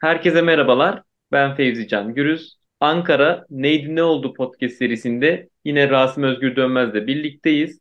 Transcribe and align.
Herkese 0.00 0.42
merhabalar. 0.42 1.02
Ben 1.32 1.54
Fevzi 1.56 1.88
Can 1.88 2.14
Gürüz. 2.14 2.56
Ankara 2.80 3.46
Neydi 3.50 3.96
Ne 3.96 4.02
Oldu 4.02 4.34
podcast 4.34 4.76
serisinde 4.76 5.48
yine 5.64 5.90
Rasim 5.90 6.22
Özgür 6.22 6.56
Dönmez'le 6.56 6.94
birlikteyiz. 7.06 7.80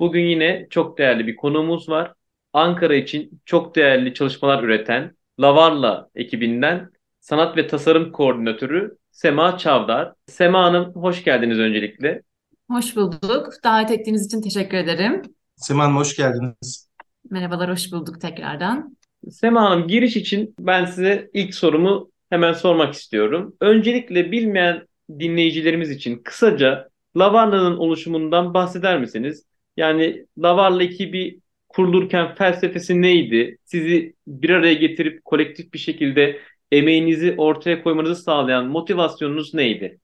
Bugün 0.00 0.22
yine 0.22 0.66
çok 0.70 0.98
değerli 0.98 1.26
bir 1.26 1.36
konuğumuz 1.36 1.88
var. 1.88 2.12
Ankara 2.52 2.94
için 2.94 3.40
çok 3.44 3.76
değerli 3.76 4.14
çalışmalar 4.14 4.62
üreten 4.62 5.16
Lavarla 5.40 6.08
ekibinden 6.14 6.90
sanat 7.20 7.56
ve 7.56 7.66
tasarım 7.66 8.12
koordinatörü 8.12 8.96
Sema 9.10 9.58
Çavdar. 9.58 10.12
Sema 10.26 10.64
Hanım 10.64 10.94
hoş 10.94 11.24
geldiniz 11.24 11.58
öncelikle. 11.58 12.22
Hoş 12.70 12.96
bulduk. 12.96 13.48
Davet 13.64 13.90
ettiğiniz 13.90 14.26
için 14.26 14.42
teşekkür 14.42 14.76
ederim. 14.76 15.22
Sema 15.56 15.84
Hanım 15.84 15.96
hoş 15.96 16.16
geldiniz. 16.16 16.90
Merhabalar, 17.30 17.70
hoş 17.70 17.92
bulduk 17.92 18.20
tekrardan. 18.20 18.96
Sema 19.28 19.62
Hanım 19.62 19.88
giriş 19.88 20.16
için 20.16 20.54
ben 20.58 20.84
size 20.84 21.30
ilk 21.34 21.54
sorumu 21.54 22.10
hemen 22.30 22.52
sormak 22.52 22.94
istiyorum. 22.94 23.56
Öncelikle 23.60 24.32
bilmeyen 24.32 24.86
dinleyicilerimiz 25.18 25.90
için 25.90 26.22
kısaca 26.24 26.88
Lavarla'nın 27.16 27.76
oluşumundan 27.76 28.54
bahseder 28.54 29.00
misiniz? 29.00 29.44
Yani 29.76 30.26
Lavarla 30.38 30.82
ekibi 30.82 31.40
kurulurken 31.68 32.34
felsefesi 32.34 33.02
neydi? 33.02 33.58
Sizi 33.64 34.14
bir 34.26 34.50
araya 34.50 34.74
getirip 34.74 35.24
kolektif 35.24 35.74
bir 35.74 35.78
şekilde 35.78 36.40
emeğinizi 36.72 37.34
ortaya 37.38 37.82
koymanızı 37.82 38.22
sağlayan 38.22 38.66
motivasyonunuz 38.66 39.54
neydi? 39.54 39.98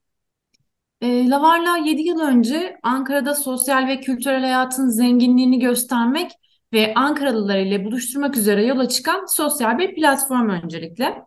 E, 1.01 1.29
Lavarla 1.29 1.77
7 1.77 2.03
yıl 2.03 2.21
önce 2.21 2.77
Ankara'da 2.83 3.35
sosyal 3.35 3.89
ve 3.89 4.01
kültürel 4.01 4.41
hayatın 4.41 4.89
zenginliğini 4.89 5.59
göstermek 5.59 6.31
ve 6.73 6.95
Ankaralılar 6.95 7.59
ile 7.59 7.85
buluşturmak 7.85 8.37
üzere 8.37 8.67
yola 8.67 8.89
çıkan 8.89 9.27
sosyal 9.27 9.79
bir 9.79 9.95
platform 9.95 10.49
öncelikle. 10.49 11.23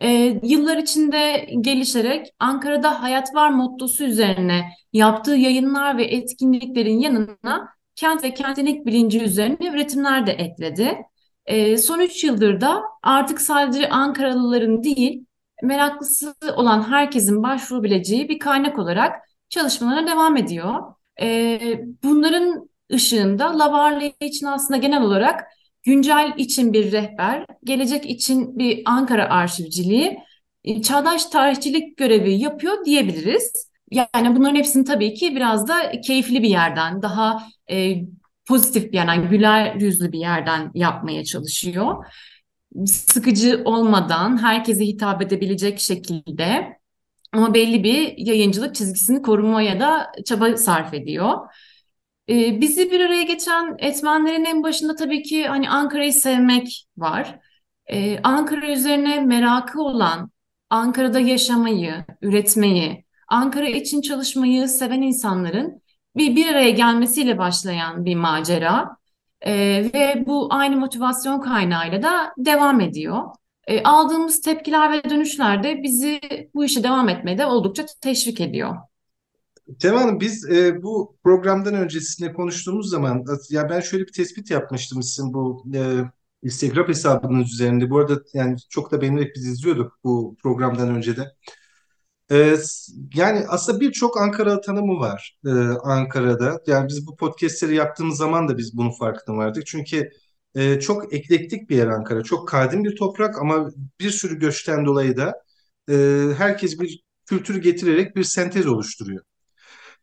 E, 0.00 0.40
yıllar 0.42 0.76
içinde 0.76 1.48
gelişerek 1.60 2.26
Ankara'da 2.38 3.02
hayat 3.02 3.34
var 3.34 3.50
mottosu 3.50 4.04
üzerine 4.04 4.64
yaptığı 4.92 5.34
yayınlar 5.34 5.98
ve 5.98 6.04
etkinliklerin 6.04 6.98
yanına 6.98 7.68
kent 7.96 8.24
ve 8.24 8.34
kentlilik 8.34 8.86
bilinci 8.86 9.22
üzerine 9.22 9.68
üretimler 9.68 10.26
de 10.26 10.32
ekledi. 10.32 10.96
E, 11.46 11.78
son 11.78 12.00
3 12.00 12.24
yıldır 12.24 12.60
da 12.60 12.82
artık 13.02 13.40
sadece 13.40 13.88
Ankaralıların 13.88 14.84
değil, 14.84 15.24
meraklısı 15.62 16.34
olan 16.56 16.90
herkesin 16.90 17.42
başvurabileceği 17.42 18.28
bir 18.28 18.38
kaynak 18.38 18.78
olarak 18.78 19.16
çalışmalarına 19.48 20.06
devam 20.10 20.36
ediyor. 20.36 20.94
E, 21.20 21.60
bunların 22.04 22.67
ışığında 22.92 23.58
Lavarle 23.58 24.12
için 24.20 24.46
aslında 24.46 24.78
genel 24.78 25.02
olarak 25.02 25.44
güncel 25.82 26.32
için 26.36 26.72
bir 26.72 26.92
rehber, 26.92 27.46
gelecek 27.64 28.06
için 28.10 28.58
bir 28.58 28.82
Ankara 28.86 29.30
arşivciliği, 29.30 30.18
e, 30.64 30.82
çağdaş 30.82 31.26
tarihçilik 31.26 31.96
görevi 31.96 32.32
yapıyor 32.32 32.84
diyebiliriz. 32.84 33.68
Yani 33.90 34.36
bunların 34.36 34.56
hepsini 34.56 34.84
tabii 34.84 35.14
ki 35.14 35.36
biraz 35.36 35.68
da 35.68 36.00
keyifli 36.00 36.42
bir 36.42 36.48
yerden, 36.48 37.02
daha 37.02 37.42
e, 37.70 37.94
pozitif 38.46 38.84
bir 38.92 38.96
yerden, 38.96 39.28
güler 39.30 39.74
yüzlü 39.74 40.12
bir 40.12 40.18
yerden 40.18 40.70
yapmaya 40.74 41.24
çalışıyor. 41.24 42.04
Sıkıcı 42.86 43.62
olmadan, 43.64 44.42
herkese 44.42 44.84
hitap 44.86 45.22
edebilecek 45.22 45.80
şekilde 45.80 46.78
ama 47.32 47.54
belli 47.54 47.84
bir 47.84 48.14
yayıncılık 48.18 48.74
çizgisini 48.74 49.22
korumaya 49.22 49.80
da 49.80 50.12
çaba 50.26 50.56
sarf 50.56 50.94
ediyor. 50.94 51.38
Ee, 52.28 52.60
bizi 52.60 52.90
bir 52.90 53.00
araya 53.00 53.22
geçen 53.22 53.76
etmenlerin 53.78 54.44
en 54.44 54.62
başında 54.62 54.94
tabii 54.94 55.22
ki 55.22 55.46
hani 55.46 55.70
Ankara'yı 55.70 56.12
sevmek 56.12 56.86
var. 56.96 57.40
Ee, 57.86 58.18
Ankara 58.22 58.72
üzerine 58.72 59.20
merakı 59.20 59.82
olan, 59.82 60.30
Ankara'da 60.70 61.20
yaşamayı, 61.20 62.04
üretmeyi, 62.22 63.04
Ankara 63.28 63.68
için 63.68 64.00
çalışmayı 64.00 64.68
seven 64.68 65.02
insanların 65.02 65.82
bir 66.16 66.36
bir 66.36 66.46
araya 66.48 66.70
gelmesiyle 66.70 67.38
başlayan 67.38 68.04
bir 68.04 68.14
macera. 68.14 68.96
Ee, 69.40 69.90
ve 69.94 70.24
bu 70.26 70.48
aynı 70.50 70.76
motivasyon 70.76 71.40
kaynağıyla 71.40 72.02
da 72.02 72.32
devam 72.38 72.80
ediyor. 72.80 73.22
Ee, 73.66 73.82
aldığımız 73.82 74.40
tepkiler 74.40 74.92
ve 74.92 75.10
dönüşler 75.10 75.62
de 75.62 75.82
bizi 75.82 76.20
bu 76.54 76.64
işe 76.64 76.82
devam 76.82 77.08
etmeye 77.08 77.38
de 77.38 77.46
oldukça 77.46 77.86
teşvik 78.00 78.40
ediyor. 78.40 78.76
Tema 79.80 80.00
Hanım 80.00 80.20
biz 80.20 80.50
e, 80.50 80.82
bu 80.82 81.16
programdan 81.24 81.74
öncesinde 81.74 82.32
konuştuğumuz 82.32 82.90
zaman 82.90 83.24
ya 83.50 83.70
ben 83.70 83.80
şöyle 83.80 84.06
bir 84.06 84.12
tespit 84.12 84.50
yapmıştım 84.50 85.02
sizin 85.02 85.34
bu 85.34 85.64
e, 85.74 85.80
Instagram 86.42 86.88
hesabınız 86.88 87.52
üzerinde. 87.52 87.90
Bu 87.90 87.98
arada 87.98 88.22
yani 88.34 88.56
çok 88.70 88.92
da 88.92 89.00
beğenerek 89.00 89.36
biz 89.36 89.46
izliyorduk 89.46 89.98
bu 90.04 90.36
programdan 90.42 90.94
önce 90.96 91.16
de. 91.16 91.32
E, 92.30 92.56
yani 93.14 93.44
aslında 93.48 93.80
birçok 93.80 94.20
Ankara 94.20 94.60
tanımı 94.60 95.00
var 95.00 95.38
e, 95.46 95.50
Ankara'da. 95.84 96.60
Yani 96.66 96.88
biz 96.88 97.06
bu 97.06 97.16
podcastleri 97.16 97.74
yaptığımız 97.74 98.18
zaman 98.18 98.48
da 98.48 98.58
biz 98.58 98.76
bunun 98.76 98.90
farkına 98.90 99.36
vardık. 99.36 99.66
Çünkü 99.66 100.10
e, 100.54 100.80
çok 100.80 101.14
eklektik 101.14 101.70
bir 101.70 101.76
yer 101.76 101.86
Ankara. 101.86 102.22
Çok 102.22 102.48
kadim 102.48 102.84
bir 102.84 102.96
toprak 102.96 103.38
ama 103.42 103.70
bir 104.00 104.10
sürü 104.10 104.38
göçten 104.38 104.86
dolayı 104.86 105.16
da 105.16 105.42
e, 105.90 105.94
herkes 106.38 106.80
bir 106.80 107.02
kültür 107.26 107.56
getirerek 107.62 108.16
bir 108.16 108.24
sentez 108.24 108.66
oluşturuyor. 108.66 109.27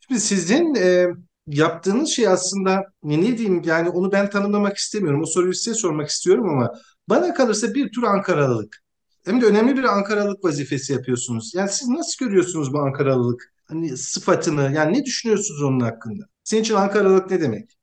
Şimdi 0.08 0.22
sizin 0.22 0.76
e, 0.76 1.08
yaptığınız 1.48 2.10
şey 2.10 2.28
aslında 2.28 2.84
ne, 3.04 3.22
ne 3.22 3.38
diyeyim 3.38 3.62
yani 3.66 3.90
onu 3.90 4.12
ben 4.12 4.30
tanımlamak 4.30 4.78
istemiyorum. 4.78 5.22
O 5.22 5.26
soruyu 5.26 5.54
size 5.54 5.74
sormak 5.74 6.10
istiyorum 6.10 6.50
ama 6.50 6.74
bana 7.10 7.34
kalırsa 7.34 7.74
bir 7.74 7.92
tür 7.92 8.04
Ankaralılık. 8.04 8.82
Hem 9.26 9.42
de 9.42 9.46
önemli 9.46 9.78
bir 9.78 9.84
Ankaralılık 9.84 10.44
vazifesi 10.44 10.94
yapıyorsunuz. 10.94 11.52
Yani 11.56 11.70
siz 11.70 11.88
nasıl 11.88 12.26
görüyorsunuz 12.26 12.74
bu 12.74 12.80
Ankaralılık 12.80 13.54
hani 13.66 13.98
sıfatını? 13.98 14.72
Yani 14.76 14.98
ne 14.98 15.06
düşünüyorsunuz 15.06 15.64
onun 15.64 15.80
hakkında? 15.80 16.24
Senin 16.44 16.62
için 16.62 16.76
Ankaralılık 16.76 17.32
ne 17.32 17.42
demek? 17.42 17.78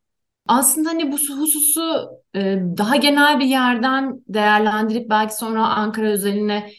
Aslında 0.46 0.88
hani 0.88 1.12
bu 1.12 1.16
hususu 1.16 2.08
e, 2.34 2.40
daha 2.78 2.96
genel 2.96 3.40
bir 3.40 3.46
yerden 3.46 4.20
değerlendirip 4.28 5.10
belki 5.10 5.34
sonra 5.34 5.66
Ankara 5.66 6.06
özeline 6.06 6.72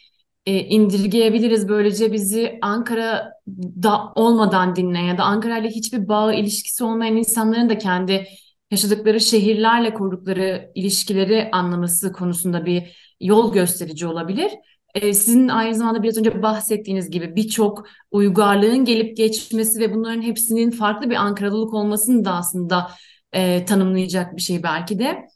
e, 0.45 0.59
indirgeyebiliriz. 0.59 1.69
Böylece 1.69 2.13
bizi 2.13 2.59
Ankara'da 2.61 4.13
olmadan 4.15 4.75
dinleyen 4.75 5.05
ya 5.05 5.17
da 5.17 5.23
Ankara 5.23 5.57
ile 5.57 5.69
hiçbir 5.69 6.07
bağ 6.07 6.33
ilişkisi 6.33 6.83
olmayan 6.83 7.17
insanların 7.17 7.69
da 7.69 7.77
kendi 7.77 8.27
yaşadıkları 8.71 9.19
şehirlerle 9.19 9.93
kurdukları 9.93 10.71
ilişkileri 10.75 11.49
anlaması 11.51 12.11
konusunda 12.13 12.65
bir 12.65 12.97
yol 13.21 13.53
gösterici 13.53 14.07
olabilir. 14.07 14.51
E, 14.95 15.13
sizin 15.13 15.47
aynı 15.47 15.75
zamanda 15.75 16.03
biraz 16.03 16.17
önce 16.17 16.41
bahsettiğiniz 16.41 17.09
gibi 17.09 17.35
birçok 17.35 17.87
uygarlığın 18.11 18.85
gelip 18.85 19.17
geçmesi 19.17 19.79
ve 19.79 19.93
bunların 19.95 20.21
hepsinin 20.21 20.71
farklı 20.71 21.09
bir 21.09 21.15
Ankaralılık 21.15 21.73
olmasını 21.73 22.25
da 22.25 22.33
aslında 22.33 22.91
e, 23.33 23.65
tanımlayacak 23.65 24.35
bir 24.35 24.41
şey 24.41 24.63
belki 24.63 24.99
de. 24.99 25.27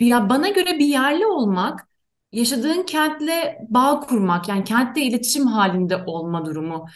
Ya 0.00 0.28
bana 0.28 0.48
göre 0.48 0.78
bir 0.78 0.86
yerli 0.86 1.26
olmak 1.26 1.88
yaşadığın 2.32 2.82
kentle 2.82 3.58
bağ 3.68 4.00
kurmak 4.00 4.48
yani 4.48 4.64
kentle 4.64 5.02
iletişim 5.02 5.46
halinde 5.46 5.96
olma 6.06 6.46
durumu. 6.46 6.86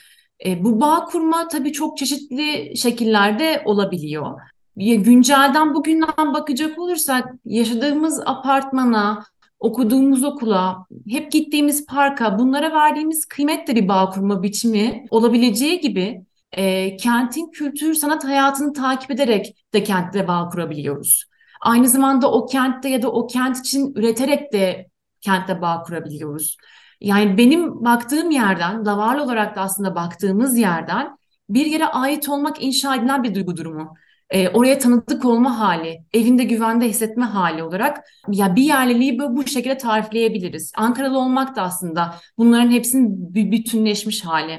E, 0.46 0.64
bu 0.64 0.80
bağ 0.80 1.04
kurma 1.04 1.48
tabii 1.48 1.72
çok 1.72 1.98
çeşitli 1.98 2.76
şekillerde 2.76 3.62
olabiliyor. 3.64 4.40
Ya, 4.76 4.94
güncelden 4.94 5.74
bugünden 5.74 6.34
bakacak 6.34 6.78
olursak 6.78 7.28
yaşadığımız 7.44 8.20
apartmana, 8.26 9.24
okuduğumuz 9.58 10.24
okula, 10.24 10.86
hep 11.08 11.32
gittiğimiz 11.32 11.86
parka 11.86 12.38
bunlara 12.38 12.72
verdiğimiz 12.72 13.24
kıymet 13.24 13.68
bir 13.68 13.88
bağ 13.88 14.10
kurma 14.10 14.42
biçimi 14.42 15.06
olabileceği 15.10 15.80
gibi 15.80 16.24
e, 16.52 16.96
kentin 16.96 17.50
kültür 17.50 17.94
sanat 17.94 18.24
hayatını 18.24 18.72
takip 18.72 19.10
ederek 19.10 19.56
de 19.74 19.82
kentle 19.82 20.28
bağ 20.28 20.48
kurabiliyoruz. 20.48 21.24
Aynı 21.60 21.88
zamanda 21.88 22.32
o 22.32 22.46
kentte 22.46 22.88
ya 22.88 23.02
da 23.02 23.12
o 23.12 23.26
kent 23.26 23.58
için 23.58 23.94
üreterek 23.94 24.52
de 24.52 24.91
kentle 25.22 25.62
bağ 25.62 25.82
kurabiliyoruz. 25.82 26.56
Yani 27.00 27.38
benim 27.38 27.84
baktığım 27.84 28.30
yerden, 28.30 28.84
davarlı 28.84 29.22
olarak 29.22 29.56
da 29.56 29.60
aslında 29.60 29.94
baktığımız 29.94 30.58
yerden 30.58 31.16
bir 31.48 31.66
yere 31.66 31.86
ait 31.86 32.28
olmak 32.28 32.62
inşa 32.62 32.96
edilen 32.96 33.22
bir 33.22 33.34
duygu 33.34 33.56
durumu. 33.56 33.94
e, 34.30 34.48
oraya 34.48 34.78
tanıdık 34.78 35.24
olma 35.24 35.58
hali, 35.58 36.04
evinde 36.14 36.44
güvende 36.44 36.88
hissetme 36.88 37.24
hali 37.24 37.62
olarak 37.62 38.04
ya 38.28 38.56
bir 38.56 38.62
yerliliği 38.62 39.18
bu, 39.18 39.36
bu 39.36 39.46
şekilde 39.46 39.78
tarifleyebiliriz. 39.78 40.72
Ankaralı 40.76 41.18
olmak 41.18 41.56
da 41.56 41.62
aslında 41.62 42.14
bunların 42.38 42.70
hepsinin 42.70 43.34
bir 43.34 43.52
bütünleşmiş 43.52 44.24
hali. 44.24 44.50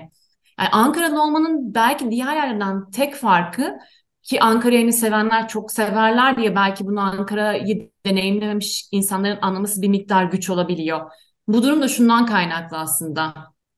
Yani 0.59 0.69
Ankaralı 0.71 1.23
olmanın 1.23 1.73
belki 1.75 2.11
diğer 2.11 2.35
yerlerden 2.35 2.91
tek 2.91 3.15
farkı 3.15 3.77
ki 4.23 4.41
Ankara'yı 4.41 4.93
sevenler 4.93 5.47
çok 5.47 5.71
severler 5.71 6.37
diye 6.37 6.55
belki 6.55 6.85
bunu 6.85 6.99
Ankara'yı 6.99 7.89
deneyimlememiş 8.05 8.89
insanların 8.91 9.39
anlaması 9.41 9.81
bir 9.81 9.87
miktar 9.87 10.23
güç 10.23 10.49
olabiliyor. 10.49 11.11
Bu 11.47 11.63
durum 11.63 11.81
da 11.81 11.87
şundan 11.87 12.25
kaynaklı 12.25 12.77
aslında. 12.77 13.33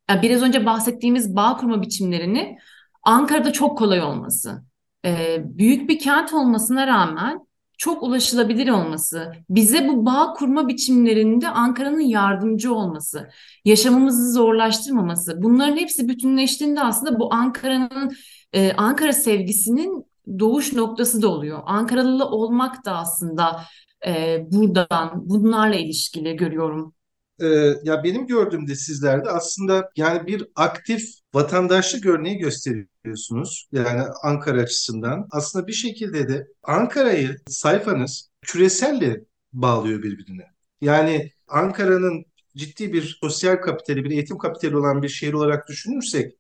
Yani 0.10 0.22
biraz 0.22 0.42
önce 0.42 0.66
bahsettiğimiz 0.66 1.36
bağ 1.36 1.58
kurma 1.58 1.82
biçimlerini 1.82 2.58
Ankara'da 3.04 3.54
çok 3.54 3.78
kolay 3.78 4.02
olması. 4.02 4.64
Ee, 5.06 5.38
büyük 5.46 5.90
bir 5.90 6.00
kent 6.00 6.34
olmasına 6.34 6.88
rağmen 6.88 7.48
çok 7.78 8.04
ulaşılabilir 8.04 8.70
olması, 8.70 9.32
bize 9.50 9.88
bu 9.88 10.06
bağ 10.06 10.34
kurma 10.34 10.68
biçimlerinde 10.68 11.50
Ankara'nın 11.50 12.00
yardımcı 12.00 12.74
olması, 12.74 13.30
yaşamımızı 13.66 14.34
zorlaştırmaması, 14.34 15.44
bunların 15.44 15.78
hepsi 15.78 16.08
bütünleştiğinde 16.08 16.82
aslında 16.82 17.20
bu 17.20 17.34
Ankara'nın 17.34 18.12
e, 18.54 18.74
Ankara 18.74 19.14
sevgisinin 19.14 20.06
doğuş 20.40 20.74
noktası 20.74 21.22
da 21.22 21.28
oluyor. 21.28 21.60
Ankaralı 21.66 22.26
olmak 22.26 22.86
da 22.86 22.98
aslında 22.98 23.62
e, 24.08 24.40
buradan, 24.52 25.12
bunlarla 25.30 25.76
ilişkili 25.76 26.36
görüyorum. 26.36 26.96
Ee, 27.42 27.46
ya 27.84 28.04
benim 28.04 28.28
gördüğümde 28.28 28.76
sizlerde 28.76 29.30
aslında 29.30 29.90
yani 29.96 30.28
bir 30.28 30.48
aktif 30.56 31.10
vatandaşlık 31.34 32.06
örneği 32.06 32.38
gösteriyorsunuz. 32.38 33.68
Yani 33.72 34.02
Ankara 34.24 34.62
açısından. 34.62 35.28
Aslında 35.32 35.68
bir 35.68 35.74
şekilde 35.74 36.28
de 36.28 36.48
Ankara'yı 36.64 37.36
sayfanız 37.48 38.30
küreselle 38.42 39.22
bağlıyor 39.54 40.04
birbirine. 40.04 40.44
Yani 40.82 41.32
Ankara'nın 41.48 42.26
ciddi 42.56 42.94
bir 42.94 43.18
sosyal 43.22 43.56
kapitali, 43.56 44.04
bir 44.04 44.12
eğitim 44.12 44.38
kapitali 44.38 44.78
olan 44.78 45.02
bir 45.02 45.10
şehir 45.10 45.34
olarak 45.34 45.68
düşünürsek, 45.70 46.38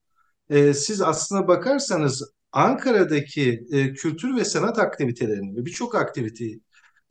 e, 0.49 0.73
siz 0.73 1.01
aslına 1.01 1.47
bakarsanız 1.47 2.31
Ankara'daki 2.55 3.65
e, 3.71 3.93
kültür 3.93 4.35
ve 4.35 4.45
sanat 4.45 4.79
aktivitelerini 4.79 5.57
ve 5.57 5.65
birçok 5.65 5.95
aktiviteyi 5.95 6.61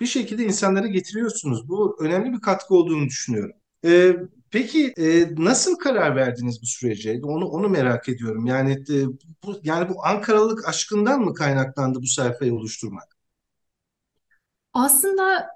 bir 0.00 0.06
şekilde 0.06 0.44
insanlara 0.44 0.86
getiriyorsunuz. 0.86 1.68
Bu 1.68 1.96
önemli 2.00 2.32
bir 2.32 2.40
katkı 2.40 2.74
olduğunu 2.74 3.06
düşünüyorum. 3.06 3.52
E, 3.86 4.16
peki 4.50 4.94
e, 4.98 5.28
nasıl 5.36 5.76
karar 5.76 6.16
verdiniz 6.16 6.62
bu 6.62 6.66
sürece? 6.66 7.20
Onu 7.24 7.46
onu 7.46 7.68
merak 7.68 8.08
ediyorum. 8.08 8.46
Yani 8.46 8.72
e, 8.72 9.06
bu 9.44 9.60
yani 9.62 9.88
bu 9.88 10.06
Ankaralılık 10.06 10.68
aşkından 10.68 11.20
mı 11.20 11.34
kaynaklandı 11.34 12.02
bu 12.02 12.06
sayfayı 12.06 12.54
oluşturmak? 12.54 13.16
Aslında 14.72 15.48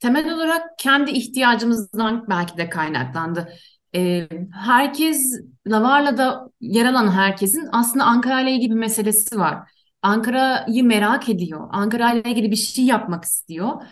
temel 0.00 0.34
olarak 0.34 0.78
kendi 0.78 1.10
ihtiyacımızdan 1.10 2.26
belki 2.30 2.56
de 2.56 2.68
kaynaklandı. 2.68 3.52
E, 3.94 4.28
herkes, 4.52 5.40
Lavarla'da 5.66 6.50
yer 6.60 6.86
alan 6.86 7.10
herkesin 7.10 7.68
aslında 7.72 8.04
Ankara 8.04 8.40
ile 8.40 8.52
ilgili 8.52 8.70
bir 8.70 8.76
meselesi 8.80 9.38
var. 9.38 9.70
Ankara'yı 10.02 10.84
merak 10.84 11.28
ediyor. 11.28 11.68
Ankara 11.72 12.12
ile 12.12 12.30
ilgili 12.30 12.50
bir 12.50 12.56
şey 12.56 12.84
yapmak 12.84 13.24
istiyor. 13.24 13.82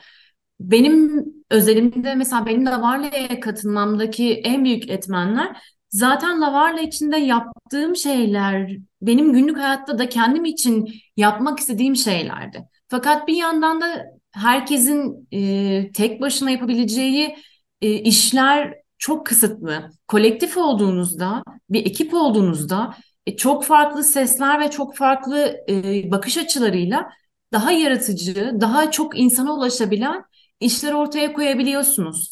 Benim 0.60 1.24
özelimde 1.50 2.14
mesela 2.14 2.46
benim 2.46 2.66
Lavarla'ya 2.66 3.40
katılmamdaki 3.40 4.34
en 4.34 4.64
büyük 4.64 4.90
etmenler 4.90 5.56
zaten 5.90 6.40
Lavarla 6.40 6.80
içinde 6.80 7.16
yaptığım 7.16 7.96
şeyler 7.96 8.76
benim 9.02 9.32
günlük 9.32 9.58
hayatta 9.58 9.98
da 9.98 10.08
kendim 10.08 10.44
için 10.44 10.88
yapmak 11.16 11.58
istediğim 11.58 11.96
şeylerdi. 11.96 12.64
Fakat 12.88 13.28
bir 13.28 13.36
yandan 13.36 13.80
da 13.80 14.06
herkesin 14.30 15.28
e, 15.32 15.92
tek 15.92 16.20
başına 16.20 16.50
yapabileceği 16.50 17.36
e, 17.80 17.90
işler 17.90 18.74
çok 18.98 19.26
kısıtlı. 19.26 19.90
Kolektif 20.08 20.56
olduğunuzda, 20.56 21.42
bir 21.70 21.86
ekip 21.86 22.14
olduğunuzda 22.14 22.94
e, 23.26 23.36
çok 23.36 23.64
farklı 23.64 24.04
sesler 24.04 24.60
ve 24.60 24.70
çok 24.70 24.96
farklı 24.96 25.56
e, 25.68 26.10
bakış 26.10 26.38
açılarıyla 26.38 27.10
daha 27.52 27.72
yaratıcı, 27.72 28.52
daha 28.60 28.90
çok 28.90 29.18
insana 29.18 29.54
ulaşabilen 29.54 30.24
işler 30.60 30.92
ortaya 30.92 31.32
koyabiliyorsunuz. 31.32 32.30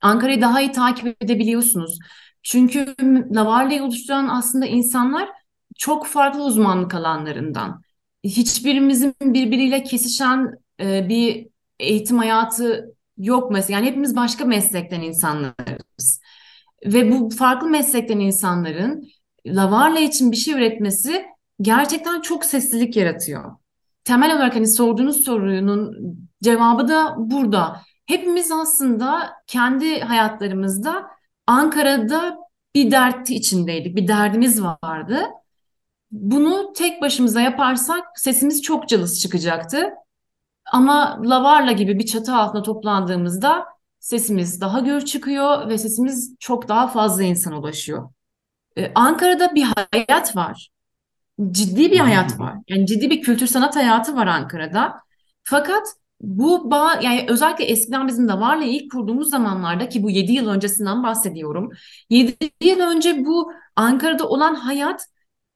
Ankara'yı 0.00 0.40
daha 0.40 0.60
iyi 0.60 0.72
takip 0.72 1.22
edebiliyorsunuz. 1.22 1.98
Çünkü 2.42 2.94
Navarra'yı 3.30 3.82
oluşturan 3.82 4.28
aslında 4.28 4.66
insanlar 4.66 5.28
çok 5.76 6.06
farklı 6.06 6.44
uzmanlık 6.44 6.94
alanlarından. 6.94 7.82
Hiçbirimizin 8.24 9.14
birbiriyle 9.22 9.82
kesişen 9.82 10.54
e, 10.80 11.08
bir 11.08 11.48
eğitim 11.80 12.18
hayatı 12.18 12.94
yok 13.18 13.50
mesela. 13.50 13.78
Yani 13.78 13.88
hepimiz 13.88 14.16
başka 14.16 14.44
meslekten 14.44 15.00
insanlarız. 15.00 16.20
Ve 16.86 17.12
bu 17.12 17.30
farklı 17.30 17.68
meslekten 17.68 18.18
insanların 18.18 19.08
Lavarla 19.46 20.00
için 20.00 20.32
bir 20.32 20.36
şey 20.36 20.54
üretmesi 20.54 21.24
gerçekten 21.60 22.20
çok 22.20 22.44
sessizlik 22.44 22.96
yaratıyor. 22.96 23.56
Temel 24.04 24.36
olarak 24.36 24.54
hani 24.56 24.68
sorduğunuz 24.68 25.24
sorunun 25.24 25.96
cevabı 26.42 26.88
da 26.88 27.14
burada. 27.18 27.80
Hepimiz 28.06 28.52
aslında 28.52 29.32
kendi 29.46 30.00
hayatlarımızda 30.00 31.06
Ankara'da 31.46 32.38
bir 32.74 32.90
dert 32.90 33.30
içindeydik, 33.30 33.96
bir 33.96 34.08
derdimiz 34.08 34.62
vardı. 34.62 35.22
Bunu 36.10 36.72
tek 36.72 37.02
başımıza 37.02 37.40
yaparsak 37.40 38.04
sesimiz 38.16 38.62
çok 38.62 38.88
cılız 38.88 39.20
çıkacaktı. 39.20 39.90
Ama 40.74 41.20
Lavarla 41.24 41.72
gibi 41.72 41.98
bir 41.98 42.06
çatı 42.06 42.34
altında 42.34 42.62
toplandığımızda 42.62 43.66
sesimiz 44.00 44.60
daha 44.60 44.80
gür 44.80 45.00
çıkıyor 45.00 45.68
ve 45.68 45.78
sesimiz 45.78 46.36
çok 46.40 46.68
daha 46.68 46.88
fazla 46.88 47.22
insana 47.22 47.58
ulaşıyor. 47.58 48.10
Ee, 48.76 48.92
Ankara'da 48.94 49.54
bir 49.54 49.66
hayat 49.92 50.36
var. 50.36 50.70
Ciddi 51.50 51.90
bir 51.90 51.98
hayat 51.98 52.40
var. 52.40 52.54
Yani 52.68 52.86
ciddi 52.86 53.10
bir 53.10 53.22
kültür 53.22 53.46
sanat 53.46 53.76
hayatı 53.76 54.16
var 54.16 54.26
Ankara'da. 54.26 55.00
Fakat 55.44 55.86
bu 56.20 56.70
bağ 56.70 57.00
yani 57.02 57.26
özellikle 57.28 57.64
eskiden 57.64 58.08
bizim 58.08 58.28
Lavarla 58.28 58.64
ilk 58.64 58.92
kurduğumuz 58.92 59.30
zamanlarda 59.30 59.88
ki 59.88 60.02
bu 60.02 60.10
7 60.10 60.32
yıl 60.32 60.48
öncesinden 60.48 61.02
bahsediyorum. 61.02 61.70
7 62.10 62.50
yıl 62.62 62.80
önce 62.80 63.24
bu 63.24 63.52
Ankara'da 63.76 64.28
olan 64.28 64.54
hayat 64.54 65.06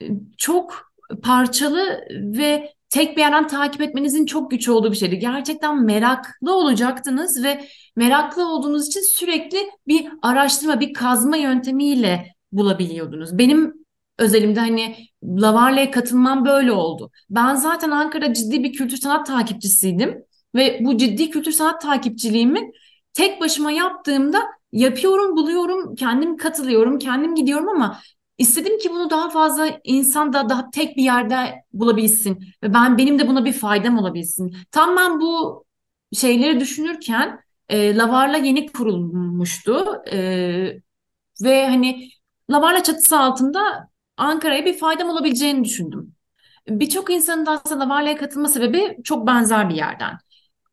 e, 0.02 0.06
çok 0.36 0.92
parçalı 1.22 2.00
ve 2.10 2.77
tek 2.90 3.16
bir 3.16 3.20
yerden 3.20 3.46
takip 3.46 3.80
etmenizin 3.80 4.26
çok 4.26 4.50
güç 4.50 4.68
olduğu 4.68 4.92
bir 4.92 4.96
şeydi. 4.96 5.18
Gerçekten 5.18 5.84
meraklı 5.84 6.54
olacaktınız 6.54 7.44
ve 7.44 7.64
meraklı 7.96 8.48
olduğunuz 8.52 8.86
için 8.86 9.00
sürekli 9.00 9.58
bir 9.86 10.08
araştırma, 10.22 10.80
bir 10.80 10.94
kazma 10.94 11.36
yöntemiyle 11.36 12.34
bulabiliyordunuz. 12.52 13.38
Benim 13.38 13.74
özelimde 14.18 14.60
hani 14.60 14.96
Lavarle'ye 15.24 15.90
katılmam 15.90 16.44
böyle 16.44 16.72
oldu. 16.72 17.10
Ben 17.30 17.54
zaten 17.54 17.90
Ankara 17.90 18.34
ciddi 18.34 18.64
bir 18.64 18.72
kültür 18.72 18.96
sanat 18.96 19.26
takipçisiydim 19.26 20.24
ve 20.54 20.78
bu 20.80 20.96
ciddi 20.96 21.30
kültür 21.30 21.52
sanat 21.52 21.82
takipçiliğimi 21.82 22.70
tek 23.12 23.40
başıma 23.40 23.70
yaptığımda 23.70 24.42
yapıyorum, 24.72 25.36
buluyorum, 25.36 25.94
kendim 25.94 26.36
katılıyorum, 26.36 26.98
kendim 26.98 27.34
gidiyorum 27.34 27.68
ama 27.68 28.00
İstedim 28.38 28.78
ki 28.78 28.90
bunu 28.90 29.10
daha 29.10 29.30
fazla 29.30 29.80
insan 29.84 30.32
da 30.32 30.48
daha 30.48 30.70
tek 30.70 30.96
bir 30.96 31.02
yerde 31.02 31.64
bulabilsin 31.72 32.38
ve 32.62 32.74
ben 32.74 32.98
benim 32.98 33.18
de 33.18 33.28
buna 33.28 33.44
bir 33.44 33.52
faydam 33.52 33.98
olabilsin. 33.98 34.56
Tam 34.72 34.96
ben 34.96 35.20
bu 35.20 35.64
şeyleri 36.12 36.60
düşünürken 36.60 37.40
e, 37.68 37.96
Lavarla 37.96 38.36
yeni 38.36 38.72
kurulmuştu 38.72 40.02
e, 40.12 40.18
ve 41.42 41.66
hani 41.68 42.08
Lavarla 42.50 42.82
çatısı 42.82 43.18
altında 43.18 43.90
Ankara'ya 44.16 44.64
bir 44.64 44.78
faydam 44.78 45.08
olabileceğini 45.08 45.64
düşündüm. 45.64 46.14
Birçok 46.68 47.10
insanın 47.10 47.46
da 47.46 47.50
aslında 47.52 47.84
Lavarla'ya 47.84 48.16
katılma 48.16 48.48
sebebi 48.48 48.98
çok 49.04 49.26
benzer 49.26 49.70
bir 49.70 49.74
yerden. 49.74 50.18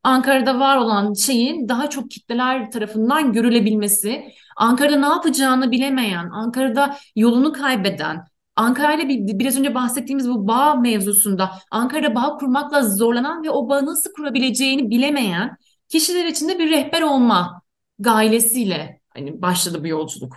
Ankara'da 0.06 0.60
var 0.60 0.78
olan 0.78 1.14
şeyin 1.14 1.70
daha 1.70 1.90
çok 1.90 2.12
kitleler 2.12 2.72
tarafından 2.72 3.34
görülebilmesi, 3.34 4.24
Ankara'da 4.58 4.96
ne 5.00 5.06
yapacağını 5.06 5.72
bilemeyen, 5.72 6.30
Ankara'da 6.30 6.98
yolunu 7.16 7.54
kaybeden, 7.54 8.26
Ankara 8.56 8.94
ile 8.94 9.10
bir, 9.10 9.40
biraz 9.40 9.60
önce 9.60 9.76
bahsettiğimiz 9.76 10.30
bu 10.30 10.48
bağ 10.48 10.76
mevzusunda 10.76 11.52
Ankara'da 11.72 12.16
bağ 12.16 12.38
kurmakla 12.38 12.82
zorlanan 12.82 13.44
ve 13.44 13.50
o 13.50 13.70
bağı 13.70 13.86
nasıl 13.86 14.14
kurabileceğini 14.14 14.90
bilemeyen 14.90 15.58
kişiler 15.90 16.26
için 16.26 16.50
de 16.50 16.60
bir 16.60 16.72
rehber 16.72 17.02
olma 17.02 17.62
gailesiyle 18.00 19.02
hani 19.10 19.42
başladı 19.42 19.84
bu 19.84 19.88
yolculuk. 19.88 20.34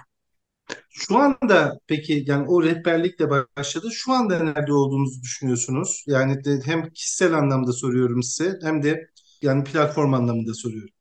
Şu 0.90 1.18
anda 1.18 1.78
peki 1.86 2.24
yani 2.26 2.48
o 2.48 2.62
rehberlikle 2.62 3.30
başladı. 3.56 3.88
Şu 3.92 4.12
anda 4.12 4.38
nerede 4.38 4.72
olduğunuzu 4.72 5.22
düşünüyorsunuz? 5.22 6.04
Yani 6.06 6.44
de 6.44 6.60
hem 6.64 6.90
kişisel 6.90 7.32
anlamda 7.32 7.72
soruyorum 7.72 8.22
size 8.22 8.58
hem 8.62 8.82
de 8.82 9.08
yani 9.42 9.64
platform 9.64 10.14
anlamında 10.14 10.54
soruyorum. 10.54 10.94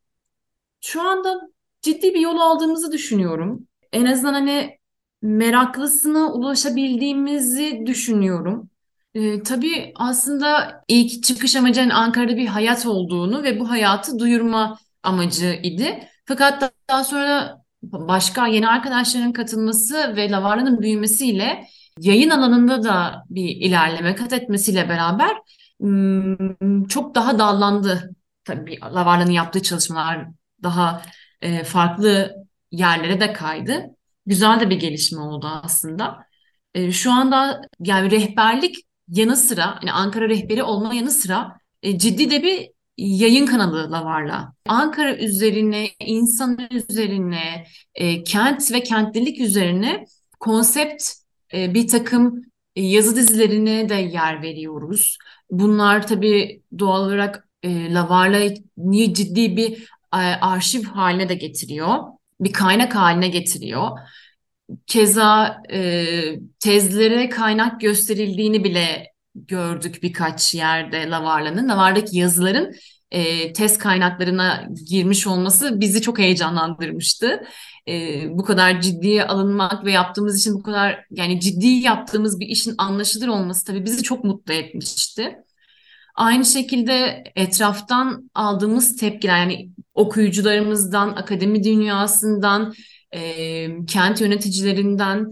Şu 0.81 1.01
anda 1.01 1.41
ciddi 1.81 2.13
bir 2.13 2.19
yol 2.19 2.37
aldığımızı 2.37 2.91
düşünüyorum. 2.91 3.67
En 3.93 4.05
azından 4.05 4.33
hani 4.33 4.77
meraklısına 5.21 6.33
ulaşabildiğimizi 6.33 7.83
düşünüyorum. 7.85 8.69
E, 9.13 9.43
tabii 9.43 9.91
aslında 9.95 10.81
ilk 10.87 11.23
çıkış 11.23 11.55
amacının 11.55 11.89
Ankara'da 11.89 12.37
bir 12.37 12.47
hayat 12.47 12.85
olduğunu 12.85 13.43
ve 13.43 13.59
bu 13.59 13.69
hayatı 13.69 14.19
duyurma 14.19 14.79
amacı 15.03 15.59
idi. 15.63 16.09
Fakat 16.25 16.73
daha 16.89 17.03
sonra 17.03 17.61
başka 17.83 18.47
yeni 18.47 18.67
arkadaşların 18.69 19.33
katılması 19.33 20.15
ve 20.15 20.31
Lavara'nın 20.31 20.81
büyümesiyle 20.81 21.67
yayın 21.99 22.29
alanında 22.29 22.83
da 22.83 23.23
bir 23.29 23.49
ilerleme 23.49 24.15
kat 24.15 24.33
etmesiyle 24.33 24.89
beraber 24.89 25.37
hmm, 25.79 26.85
çok 26.87 27.15
daha 27.15 27.39
dallandı. 27.39 28.15
Tabii 28.47 28.79
Lavara'nın 28.81 29.31
yaptığı 29.31 29.61
çalışmalar 29.61 30.27
daha 30.63 31.01
e, 31.41 31.63
farklı 31.63 32.35
yerlere 32.71 33.19
de 33.19 33.33
kaydı. 33.33 33.85
Güzel 34.25 34.59
de 34.59 34.69
bir 34.69 34.79
gelişme 34.79 35.21
oldu 35.21 35.47
aslında. 35.63 36.25
E, 36.73 36.91
şu 36.91 37.11
anda 37.11 37.61
yani 37.79 38.11
rehberlik 38.11 38.75
yanı 39.07 39.35
sıra, 39.35 39.75
hani 39.81 39.91
Ankara 39.91 40.29
rehberi 40.29 40.63
olma 40.63 40.93
yanı 40.93 41.11
sıra 41.11 41.57
e, 41.83 41.99
ciddi 41.99 42.31
de 42.31 42.43
bir 42.43 42.69
yayın 42.97 43.45
kanalı 43.45 43.91
Lavar'la. 43.91 44.53
Ankara 44.67 45.15
üzerine, 45.17 45.89
insan 45.99 46.67
üzerine, 46.71 47.65
e, 47.95 48.23
kent 48.23 48.71
ve 48.71 48.83
kentlilik 48.83 49.39
üzerine 49.39 50.05
konsept 50.39 51.03
e, 51.53 51.73
bir 51.73 51.87
takım 51.87 52.41
e, 52.75 52.83
yazı 52.83 53.15
dizilerine 53.15 53.89
de 53.89 53.95
yer 53.95 54.41
veriyoruz. 54.41 55.17
Bunlar 55.51 56.07
tabii 56.07 56.61
doğal 56.79 57.05
olarak 57.05 57.46
e, 57.63 57.93
Lavar'la 57.93 58.53
ciddi 59.13 59.57
bir 59.57 59.89
e, 60.13 60.17
arşiv 60.17 60.83
haline 60.83 61.29
de 61.29 61.35
getiriyor. 61.35 61.97
Bir 62.39 62.53
kaynak 62.53 62.95
haline 62.95 63.27
getiriyor. 63.27 63.91
Keza 64.87 65.61
e, 65.71 66.05
tezlere 66.59 67.29
kaynak 67.29 67.81
gösterildiğini 67.81 68.63
bile 68.63 69.13
gördük 69.35 70.03
birkaç 70.03 70.55
yerde 70.55 71.09
Lavarla'nın. 71.09 71.69
Lavar'daki 71.69 72.17
yazıların 72.17 72.73
e, 73.11 73.53
test 73.53 73.77
kaynaklarına 73.77 74.67
girmiş 74.89 75.27
olması 75.27 75.81
bizi 75.81 76.01
çok 76.01 76.19
heyecanlandırmıştı. 76.19 77.43
E, 77.87 78.23
bu 78.37 78.43
kadar 78.45 78.81
ciddiye 78.81 79.23
alınmak 79.23 79.85
ve 79.85 79.91
yaptığımız 79.91 80.39
için 80.39 80.53
bu 80.53 80.63
kadar 80.63 81.05
yani 81.11 81.39
ciddi 81.39 81.67
yaptığımız 81.67 82.39
bir 82.39 82.47
işin 82.47 82.75
anlaşılır 82.77 83.27
olması 83.27 83.65
tabii 83.65 83.85
bizi 83.85 84.03
çok 84.03 84.23
mutlu 84.23 84.53
etmişti. 84.53 85.37
Aynı 86.17 86.45
şekilde 86.45 87.23
etraftan 87.35 88.29
aldığımız 88.35 88.97
tepkiler 88.97 89.37
yani 89.37 89.69
okuyucularımızdan, 89.93 91.09
akademi 91.09 91.63
dünyasından, 91.63 92.73
e, 93.11 93.85
kent 93.85 94.21
yöneticilerinden 94.21 95.31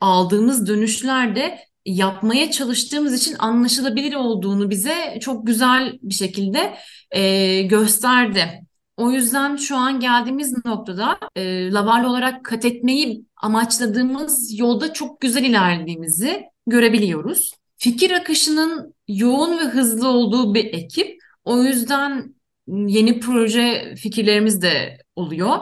aldığımız 0.00 0.66
dönüşler 0.66 1.36
de 1.36 1.58
yapmaya 1.84 2.50
çalıştığımız 2.50 3.14
için 3.14 3.36
anlaşılabilir 3.38 4.14
olduğunu 4.14 4.70
bize 4.70 5.18
çok 5.20 5.46
güzel 5.46 5.98
bir 6.02 6.14
şekilde 6.14 6.76
e, 7.10 7.62
gösterdi. 7.62 8.62
O 8.96 9.10
yüzden 9.10 9.56
şu 9.56 9.76
an 9.76 10.00
geldiğimiz 10.00 10.64
noktada 10.64 11.18
e, 11.36 11.72
Lavarlı 11.72 12.08
olarak 12.08 12.44
kat 12.44 12.64
etmeyi 12.64 13.24
amaçladığımız 13.36 14.58
yolda 14.58 14.92
çok 14.92 15.20
güzel 15.20 15.44
ilerlediğimizi 15.44 16.44
görebiliyoruz. 16.66 17.52
Fikir 17.76 18.10
akışının 18.10 18.95
yoğun 19.08 19.58
ve 19.58 19.62
hızlı 19.62 20.08
olduğu 20.08 20.54
bir 20.54 20.64
ekip. 20.64 21.18
O 21.44 21.62
yüzden 21.62 22.34
yeni 22.68 23.20
proje 23.20 23.94
fikirlerimiz 23.96 24.62
de 24.62 24.98
oluyor. 25.16 25.58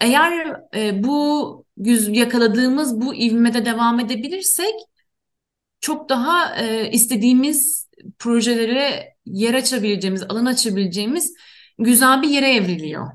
Eğer 0.00 0.56
e, 0.74 1.04
bu 1.04 1.64
yakaladığımız 2.08 3.00
bu 3.00 3.14
ivmede 3.14 3.64
devam 3.64 4.00
edebilirsek 4.00 4.74
çok 5.80 6.08
daha 6.08 6.56
e, 6.56 6.90
istediğimiz 6.90 7.90
projelere 8.18 9.14
yer 9.26 9.54
açabileceğimiz, 9.54 10.22
alan 10.22 10.46
açabileceğimiz 10.46 11.34
güzel 11.78 12.22
bir 12.22 12.28
yere 12.28 12.54
evriliyor. 12.54 13.06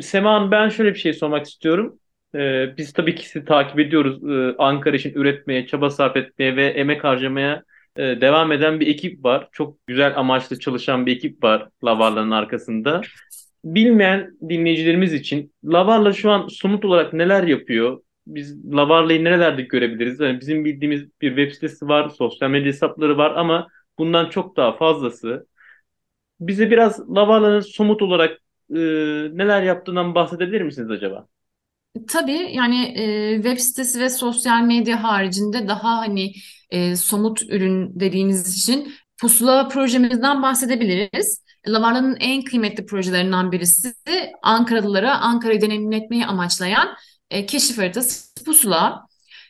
Sema 0.00 0.50
ben 0.50 0.68
şöyle 0.68 0.94
bir 0.94 0.98
şey 0.98 1.12
sormak 1.12 1.46
istiyorum. 1.46 1.98
Ee, 2.34 2.76
biz 2.76 2.92
tabii 2.92 3.14
ki 3.14 3.28
sizi 3.28 3.44
takip 3.44 3.78
ediyoruz. 3.78 4.24
Ee, 4.24 4.56
Ankara 4.58 4.96
için 4.96 5.14
üretmeye, 5.14 5.66
çaba 5.66 5.90
sarf 5.90 6.16
etmeye 6.16 6.56
ve 6.56 6.66
emek 6.66 7.04
harcamaya 7.04 7.62
e, 7.96 8.20
devam 8.20 8.52
eden 8.52 8.80
bir 8.80 8.86
ekip 8.86 9.24
var. 9.24 9.48
Çok 9.52 9.86
güzel 9.86 10.16
amaçlı 10.16 10.58
çalışan 10.58 11.06
bir 11.06 11.16
ekip 11.16 11.44
var 11.44 11.68
Lavarla'nın 11.84 12.30
arkasında. 12.30 13.00
Bilmeyen 13.64 14.38
dinleyicilerimiz 14.48 15.12
için 15.12 15.52
Lavarla 15.64 16.12
şu 16.12 16.30
an 16.30 16.48
somut 16.48 16.84
olarak 16.84 17.12
neler 17.12 17.42
yapıyor? 17.42 18.00
biz 18.26 18.72
Lavarla'yı 18.72 19.24
nerelerde 19.24 19.62
görebiliriz? 19.62 20.20
Yani 20.20 20.40
bizim 20.40 20.64
bildiğimiz 20.64 21.02
bir 21.20 21.28
web 21.28 21.52
sitesi 21.52 21.88
var, 21.88 22.08
sosyal 22.08 22.50
medya 22.50 22.66
hesapları 22.66 23.18
var 23.18 23.34
ama 23.36 23.68
bundan 23.98 24.30
çok 24.30 24.56
daha 24.56 24.76
fazlası. 24.76 25.46
Bize 26.40 26.70
biraz 26.70 27.10
Lavarla'nın 27.10 27.60
somut 27.60 28.02
olarak 28.02 28.38
e, 28.70 28.78
neler 29.32 29.62
yaptığından 29.62 30.14
bahsedebilir 30.14 30.60
misiniz 30.62 30.90
acaba? 30.90 31.26
Tabii 32.08 32.48
yani 32.52 32.84
e, 32.84 33.34
web 33.34 33.58
sitesi 33.58 34.00
ve 34.00 34.10
sosyal 34.10 34.62
medya 34.62 35.02
haricinde 35.02 35.68
daha 35.68 35.98
hani 35.98 36.32
e, 36.74 36.96
somut 36.96 37.42
ürün 37.42 38.00
dediğimiz 38.00 38.58
için 38.58 38.94
Pusula 39.20 39.68
projemizden 39.68 40.42
bahsedebiliriz. 40.42 41.44
Lavarla'nın 41.66 42.16
en 42.20 42.44
kıymetli 42.44 42.86
projelerinden 42.86 43.52
birisi 43.52 43.94
Ankaralılara 44.42 45.18
Ankara'yı 45.18 45.60
deneyimletmeyi 45.60 46.26
amaçlayan 46.26 46.96
e, 47.30 47.46
keşif 47.46 47.78
haritası 47.78 48.44
pusula. 48.44 49.06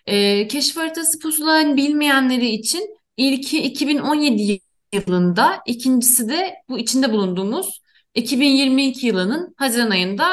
E, 0.07 0.49
keşif 0.49 0.77
haritası 0.77 1.19
pusula 1.19 1.77
bilmeyenleri 1.77 2.49
için 2.49 2.97
ilki 3.17 3.63
2017 3.63 4.61
yılında, 4.93 5.61
ikincisi 5.67 6.29
de 6.29 6.55
bu 6.69 6.79
içinde 6.79 7.13
bulunduğumuz 7.13 7.81
2022 8.15 9.07
yılının 9.07 9.55
Haziran 9.59 9.91
ayında 9.91 10.27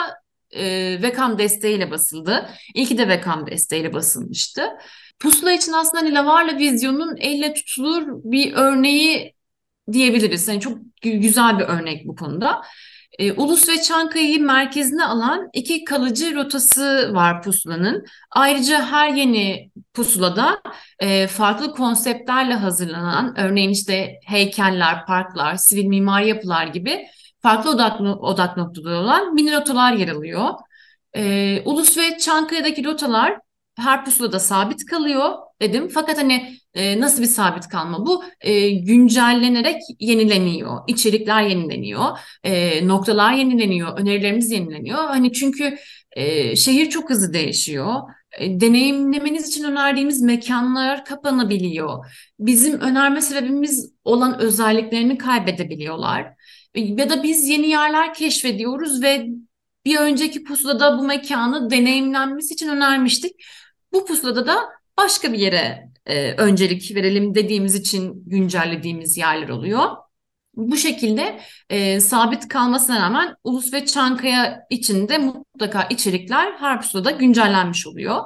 e, 0.52 0.64
Vekam 1.02 1.38
desteğiyle 1.38 1.92
basıldı. 1.92 2.50
İlki 2.76 2.98
de 2.98 3.08
Vekam 3.08 3.48
desteğiyle 3.48 3.94
basılmıştı. 3.94 4.62
Pusula 5.22 5.52
için 5.52 5.74
aslında 5.74 6.04
hani 6.04 6.14
Lavarla 6.14 6.58
vizyonun 6.58 7.18
elle 7.18 7.54
tutulur 7.54 8.04
bir 8.08 8.54
örneği 8.54 9.34
diyebiliriz. 9.92 10.48
Yani 10.48 10.60
çok 10.60 10.78
güzel 11.04 11.60
bir 11.60 11.64
örnek 11.64 12.08
bu 12.08 12.16
konuda. 12.16 12.62
E, 13.20 13.34
Ulus 13.34 13.70
ve 13.70 13.82
Çankaya'yı 13.82 14.42
merkezine 14.42 15.06
alan 15.06 15.50
iki 15.54 15.84
kalıcı 15.84 16.36
rotası 16.36 17.10
var 17.14 17.42
pusulanın. 17.42 18.06
Ayrıca 18.32 18.86
her 18.86 19.10
yeni 19.10 19.72
pusulada 19.94 20.62
e, 21.00 21.28
farklı 21.28 21.72
konseptlerle 21.72 22.54
hazırlanan, 22.54 23.40
örneğin 23.40 23.70
işte 23.70 24.20
heykeller, 24.26 25.06
parklar, 25.06 25.56
sivil 25.56 25.86
mimari 25.86 26.28
yapılar 26.28 26.68
gibi 26.68 27.08
farklı 27.42 27.70
odak, 27.72 28.02
odak 28.02 28.58
noktaları 28.58 28.98
olan 28.98 29.34
mini 29.34 29.56
rotalar 29.56 29.94
yer 29.94 30.08
alıyor. 30.08 30.50
E, 31.14 31.62
Ulus 31.66 31.98
ve 31.98 32.18
Çankaya'daki 32.18 32.86
rotalar 32.86 33.38
her 33.82 34.06
pusulada 34.06 34.40
sabit 34.40 34.86
kalıyor 34.86 35.32
dedim. 35.62 35.90
Fakat 35.94 36.18
hani 36.18 36.58
e, 36.74 37.00
nasıl 37.00 37.22
bir 37.22 37.28
sabit 37.28 37.68
kalma 37.68 38.06
bu? 38.06 38.24
E, 38.42 38.70
güncellenerek 38.70 39.82
yenileniyor. 40.00 40.80
İçerikler 40.88 41.44
yenileniyor. 41.44 42.18
E, 42.44 42.88
noktalar 42.88 43.34
yenileniyor. 43.34 44.00
Önerilerimiz 44.00 44.52
yenileniyor. 44.52 44.98
Hani 44.98 45.34
çünkü 45.34 45.78
e, 46.12 46.56
şehir 46.56 46.90
çok 46.90 47.10
hızlı 47.10 47.34
değişiyor. 47.34 47.96
E, 48.40 48.60
deneyimlemeniz 48.62 49.48
için 49.48 49.64
önerdiğimiz 49.64 50.22
mekanlar 50.22 51.06
kapanabiliyor. 51.06 52.06
Bizim 52.40 52.80
önerme 52.80 53.22
sebebimiz 53.22 53.94
olan 54.04 54.40
özelliklerini 54.40 55.18
kaybedebiliyorlar. 55.18 56.34
Ya 56.76 57.10
da 57.10 57.24
biz 57.24 57.48
yeni 57.48 57.68
yerler 57.68 58.14
keşfediyoruz 58.14 59.04
ve 59.04 59.28
bir 59.86 59.98
önceki 59.98 60.44
pusulada 60.44 61.00
bu 61.00 61.04
mekanı 61.04 61.70
deneyimlenmesi 61.70 62.54
için 62.54 62.70
önermiştik. 62.70 63.32
Bu 63.94 64.06
pusulada 64.06 64.48
da 64.48 64.70
başka 64.98 65.34
bir 65.34 65.40
yere 65.40 65.90
e, 66.06 66.32
öncelik 66.32 66.96
verelim 66.96 67.36
dediğimiz 67.36 67.76
için 67.76 68.24
güncellediğimiz 68.26 69.18
yerler 69.18 69.50
oluyor. 69.50 69.90
Bu 70.56 70.78
şekilde 70.78 71.42
e, 71.70 72.00
sabit 72.00 72.48
kalmasına 72.48 73.02
rağmen 73.02 73.36
Ulus 73.44 73.74
ve 73.74 73.86
Çankaya 73.86 74.60
içinde 74.70 75.18
mutlaka 75.18 75.84
içerikler 75.84 76.54
her 76.60 76.82
pusulada 76.82 77.12
güncellenmiş 77.12 77.88
oluyor. 77.88 78.24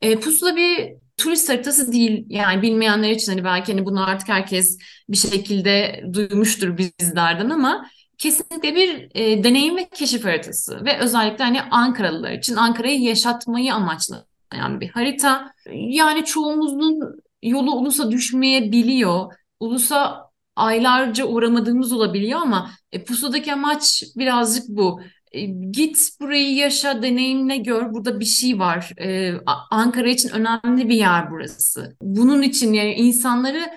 E, 0.00 0.20
pusula 0.20 0.56
bir 0.56 0.92
turist 1.16 1.48
haritası 1.48 1.92
değil 1.92 2.26
yani 2.28 2.62
bilmeyenler 2.62 3.10
için 3.10 3.32
hani 3.32 3.44
belki 3.44 3.72
hani 3.72 3.86
bunu 3.86 4.08
artık 4.08 4.28
herkes 4.28 4.78
bir 5.08 5.16
şekilde 5.16 6.04
duymuştur 6.12 6.78
bizlerden 6.78 7.50
ama 7.50 7.90
kesinlikle 8.18 8.74
bir 8.74 9.10
e, 9.14 9.44
deneyim 9.44 9.76
ve 9.76 9.88
keşif 9.88 10.24
haritası 10.24 10.84
ve 10.84 10.98
özellikle 10.98 11.44
hani 11.44 11.62
Ankaralılar 11.62 12.32
için 12.32 12.56
Ankara'yı 12.56 13.00
yaşatmayı 13.00 13.74
amaçlı 13.74 14.27
yani 14.54 14.80
bir 14.80 14.88
harita. 14.88 15.52
Yani 15.72 16.24
çoğumuzun 16.24 17.00
yolu 17.42 17.72
ulusa 17.72 18.10
düşmeyebiliyor. 18.10 19.32
Ulusa 19.60 20.28
aylarca 20.56 21.24
uğramadığımız 21.26 21.92
olabiliyor 21.92 22.40
ama 22.40 22.70
e, 22.92 23.04
pusudaki 23.04 23.52
amaç 23.52 24.02
birazcık 24.16 24.68
bu. 24.68 25.00
E, 25.32 25.40
git 25.46 25.98
burayı 26.20 26.54
yaşa, 26.54 27.02
deneyimle 27.02 27.56
gör. 27.56 27.92
Burada 27.92 28.20
bir 28.20 28.24
şey 28.24 28.58
var. 28.58 28.92
E, 29.00 29.34
Ankara 29.70 30.08
için 30.08 30.28
önemli 30.28 30.88
bir 30.88 30.96
yer 30.96 31.30
burası. 31.30 31.96
Bunun 32.02 32.42
için 32.42 32.72
yani 32.72 32.92
insanları 32.94 33.70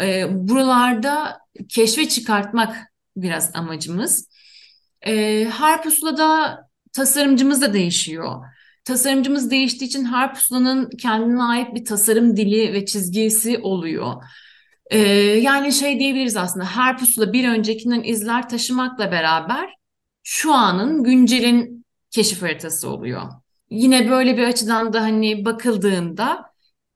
E, 0.00 0.26
buralarda 0.48 1.38
keşfe 1.68 2.08
çıkartmak 2.08 2.76
biraz 3.16 3.50
amacımız. 3.56 4.28
E, 5.06 5.44
her 5.44 5.82
pusulada 5.82 6.58
tasarımcımız 6.92 7.62
da 7.62 7.74
değişiyor. 7.74 8.44
Tasarımcımız 8.86 9.50
değiştiği 9.50 9.88
için 9.88 10.04
her 10.04 10.34
pusulanın 10.34 10.90
kendine 10.90 11.42
ait 11.42 11.74
bir 11.74 11.84
tasarım 11.84 12.36
dili 12.36 12.72
ve 12.72 12.86
çizgisi 12.86 13.58
oluyor. 13.58 14.22
Ee, 14.90 14.98
yani 15.18 15.72
şey 15.72 15.98
diyebiliriz 15.98 16.36
aslında 16.36 16.64
her 16.64 16.98
pusula 16.98 17.32
bir 17.32 17.48
öncekinden 17.48 18.02
izler 18.02 18.48
taşımakla 18.48 19.12
beraber 19.12 19.74
şu 20.22 20.52
anın 20.52 21.04
güncelin 21.04 21.84
keşif 22.10 22.42
haritası 22.42 22.90
oluyor. 22.90 23.22
Yine 23.70 24.10
böyle 24.10 24.36
bir 24.36 24.44
açıdan 24.44 24.92
da 24.92 25.02
hani 25.02 25.44
bakıldığında 25.44 26.44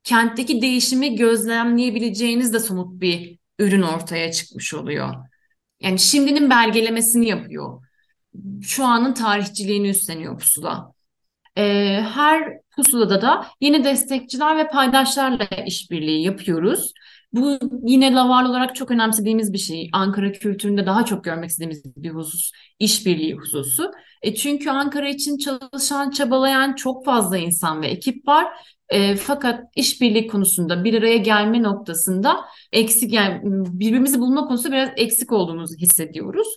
kentteki 0.05 0.63
değişimi 0.63 1.17
gözlemleyebileceğiniz 1.17 2.53
de 2.53 2.61
somut 2.61 3.01
bir 3.01 3.39
ürün 3.59 3.83
ortaya 3.83 4.33
çıkmış 4.33 4.75
oluyor. 4.75 5.15
Yani 5.81 5.99
şimdinin 5.99 6.51
belgelemesini 6.51 7.29
yapıyor. 7.29 7.83
Şu 8.63 8.85
anın 8.85 9.15
tarihçiliğini 9.15 9.89
üstleniyor 9.89 10.39
pusula. 10.39 11.00
Ee, 11.59 12.01
her 12.15 12.45
pusulada 12.77 13.23
da 13.23 13.47
yeni 13.61 13.85
destekçiler 13.85 14.57
ve 14.59 14.69
paydaşlarla 14.69 15.45
işbirliği 15.67 16.23
yapıyoruz. 16.25 16.93
Bu 17.33 17.59
yine 17.83 18.13
Lavar 18.15 18.45
olarak 18.45 18.75
çok 18.77 18.91
önemsediğimiz 18.91 19.53
bir 19.53 19.59
şey. 19.59 19.89
Ankara 19.93 20.33
kültüründe 20.33 20.87
daha 20.87 21.05
çok 21.05 21.25
görmek 21.25 21.51
istediğimiz 21.51 21.83
bir 21.97 22.11
husus, 22.11 22.53
işbirliği 22.79 23.35
hususu. 23.35 23.91
E 24.23 24.35
çünkü 24.35 24.71
Ankara 24.71 25.09
için 25.09 25.39
çalışan, 25.39 26.11
çabalayan 26.11 26.75
çok 26.75 27.05
fazla 27.05 27.39
insan 27.39 27.83
ve 27.83 27.87
ekip 27.87 28.29
var. 28.29 28.47
E, 28.89 29.17
fakat 29.17 29.65
işbirliği 29.77 30.27
konusunda 30.27 30.85
bir 30.85 30.95
araya 30.95 31.17
gelme 31.17 31.63
noktasında 31.63 32.37
eksik 32.73 33.13
yani 33.13 33.41
birbirimizi 33.45 34.21
bulma 34.21 34.47
konusunda 34.47 34.77
biraz 34.77 34.91
eksik 34.97 35.33
olduğumuzu 35.33 35.77
hissediyoruz. 35.77 36.49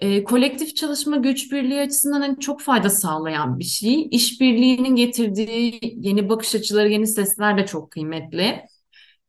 E, 0.00 0.24
kolektif 0.24 0.76
çalışma 0.76 1.16
güç 1.16 1.52
birliği 1.52 1.80
açısından 1.80 2.20
hani 2.20 2.40
çok 2.40 2.60
fayda 2.60 2.90
sağlayan 2.90 3.58
bir 3.58 3.64
şey. 3.64 4.08
İşbirliğinin 4.10 4.96
getirdiği 4.96 5.80
yeni 5.82 6.28
bakış 6.28 6.54
açıları, 6.54 6.88
yeni 6.88 7.06
sesler 7.06 7.58
de 7.58 7.66
çok 7.66 7.90
kıymetli. 7.90 8.62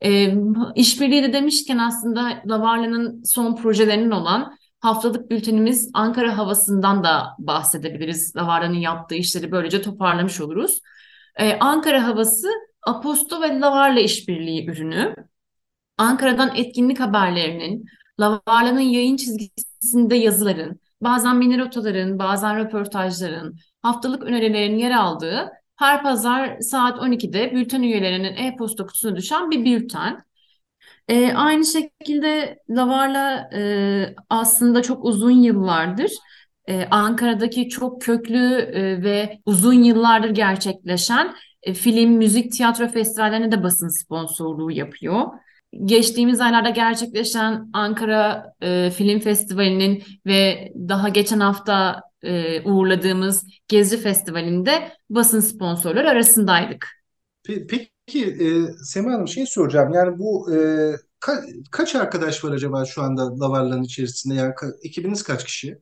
E, 0.04 0.34
işbirliği 0.74 1.22
de 1.22 1.32
demişken 1.32 1.78
aslında 1.78 2.42
Lavarla'nın 2.46 3.22
son 3.22 3.56
projelerinin 3.56 4.10
olan 4.10 4.56
haftalık 4.80 5.30
bültenimiz 5.30 5.90
Ankara 5.94 6.38
havasından 6.38 7.04
da 7.04 7.26
bahsedebiliriz. 7.38 8.36
Lavarla'nın 8.36 8.78
yaptığı 8.78 9.14
işleri 9.14 9.52
böylece 9.52 9.82
toparlamış 9.82 10.40
oluruz. 10.40 10.80
E, 11.36 11.58
Ankara 11.58 12.06
havası 12.06 12.48
Aposto 12.86 13.42
ve 13.42 13.60
Lavarla 13.60 14.00
işbirliği 14.00 14.70
ürünü. 14.70 15.14
Ankara'dan 15.98 16.56
etkinlik 16.56 17.00
haberlerinin, 17.00 17.84
Lavarla'nın 18.20 18.80
yayın 18.80 19.16
çizgisinde 19.82 20.14
yazıların, 20.16 20.80
bazen 21.00 21.36
mini 21.36 21.58
rotaların, 21.58 22.18
bazen 22.18 22.58
röportajların, 22.58 23.56
haftalık 23.82 24.22
önerilerin 24.22 24.76
yer 24.76 24.90
aldığı 24.90 25.50
her 25.76 26.02
pazar 26.02 26.60
saat 26.60 26.98
12'de 26.98 27.52
bülten 27.52 27.82
üyelerinin 27.82 28.36
e-posta 28.36 28.86
kutusuna 28.86 29.16
düşen 29.16 29.50
bir 29.50 29.64
bülten. 29.64 30.24
E, 31.08 31.32
aynı 31.32 31.64
şekilde 31.64 32.58
Lavar'la 32.70 33.50
e, 33.54 34.14
aslında 34.30 34.82
çok 34.82 35.04
uzun 35.04 35.30
yıllardır 35.30 36.12
e, 36.68 36.86
Ankara'daki 36.90 37.68
çok 37.68 38.02
köklü 38.02 38.56
e, 38.56 39.02
ve 39.02 39.38
uzun 39.46 39.72
yıllardır 39.82 40.30
gerçekleşen 40.30 41.34
e, 41.62 41.74
film, 41.74 42.10
müzik, 42.10 42.52
tiyatro 42.52 42.88
festivallerine 42.88 43.52
de 43.52 43.62
basın 43.62 43.88
sponsorluğu 43.88 44.70
yapıyor. 44.70 45.26
Geçtiğimiz 45.84 46.40
aylarda 46.40 46.70
gerçekleşen 46.70 47.70
Ankara 47.72 48.52
e, 48.60 48.90
Film 48.90 49.20
Festivali'nin 49.20 50.04
ve 50.26 50.72
daha 50.76 51.08
geçen 51.08 51.40
hafta 51.40 52.02
e, 52.22 52.60
uğurladığımız 52.62 53.46
Gezi 53.68 54.00
Festivali'nde 54.00 54.92
basın 55.10 55.40
sponsorları 55.40 56.08
arasındaydık. 56.10 56.88
Peki 57.42 58.26
e, 58.26 58.46
Sema 58.84 59.12
Hanım 59.12 59.28
şey 59.28 59.46
soracağım. 59.46 59.92
Yani 59.92 60.18
bu 60.18 60.54
e, 60.54 60.58
ka 61.20 61.42
kaç 61.70 61.94
arkadaş 61.94 62.44
var 62.44 62.52
acaba 62.52 62.84
şu 62.84 63.02
anda 63.02 63.40
Lavarların 63.40 63.82
içerisinde? 63.82 64.34
Yani 64.34 64.54
ka 64.54 64.66
ekibiniz 64.82 65.22
kaç 65.22 65.44
kişi? 65.44 65.78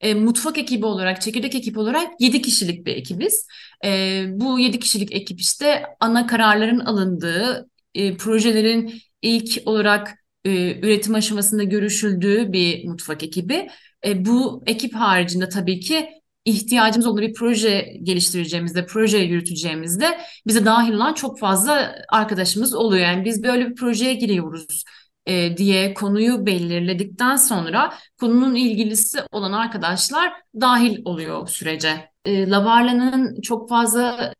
E, 0.00 0.14
mutfak 0.14 0.58
ekibi 0.58 0.86
olarak, 0.86 1.22
çekirdek 1.22 1.54
ekip 1.54 1.78
olarak 1.78 2.08
7 2.20 2.42
kişilik 2.42 2.86
bir 2.86 2.96
ekibiz. 2.96 3.46
E, 3.84 4.24
bu 4.28 4.58
7 4.58 4.78
kişilik 4.78 5.12
ekip 5.12 5.40
işte 5.40 5.82
ana 6.00 6.26
kararların 6.26 6.80
alındığı, 6.80 7.68
e, 7.94 8.16
projelerin 8.16 8.94
ilk 9.22 9.62
olarak 9.66 10.18
e, 10.44 10.78
üretim 10.80 11.14
aşamasında 11.14 11.62
görüşüldüğü 11.62 12.52
bir 12.52 12.88
mutfak 12.88 13.22
ekibi. 13.22 13.68
E, 14.06 14.24
bu 14.24 14.62
ekip 14.66 14.94
haricinde 14.94 15.48
tabii 15.48 15.80
ki 15.80 16.08
ihtiyacımız 16.44 17.06
olduğu 17.06 17.20
bir 17.20 17.34
proje 17.34 17.96
geliştireceğimizde, 18.02 18.86
proje 18.86 19.18
yürüteceğimizde 19.18 20.20
bize 20.46 20.64
dahil 20.64 20.92
olan 20.92 21.14
çok 21.14 21.38
fazla 21.38 21.94
arkadaşımız 22.08 22.74
oluyor. 22.74 23.06
Yani 23.06 23.24
biz 23.24 23.42
böyle 23.42 23.70
bir 23.70 23.74
projeye 23.74 24.14
giriyoruz 24.14 24.84
e, 25.26 25.56
diye 25.56 25.94
konuyu 25.94 26.46
belirledikten 26.46 27.36
sonra 27.36 27.94
konunun 28.20 28.54
ilgilisi 28.54 29.18
olan 29.32 29.52
arkadaşlar 29.52 30.32
dahil 30.60 31.02
oluyor 31.04 31.48
sürece. 31.48 32.10
E, 32.24 32.50
Lavarla'nın 32.50 33.40
çok 33.40 33.68
fazla 33.68 34.32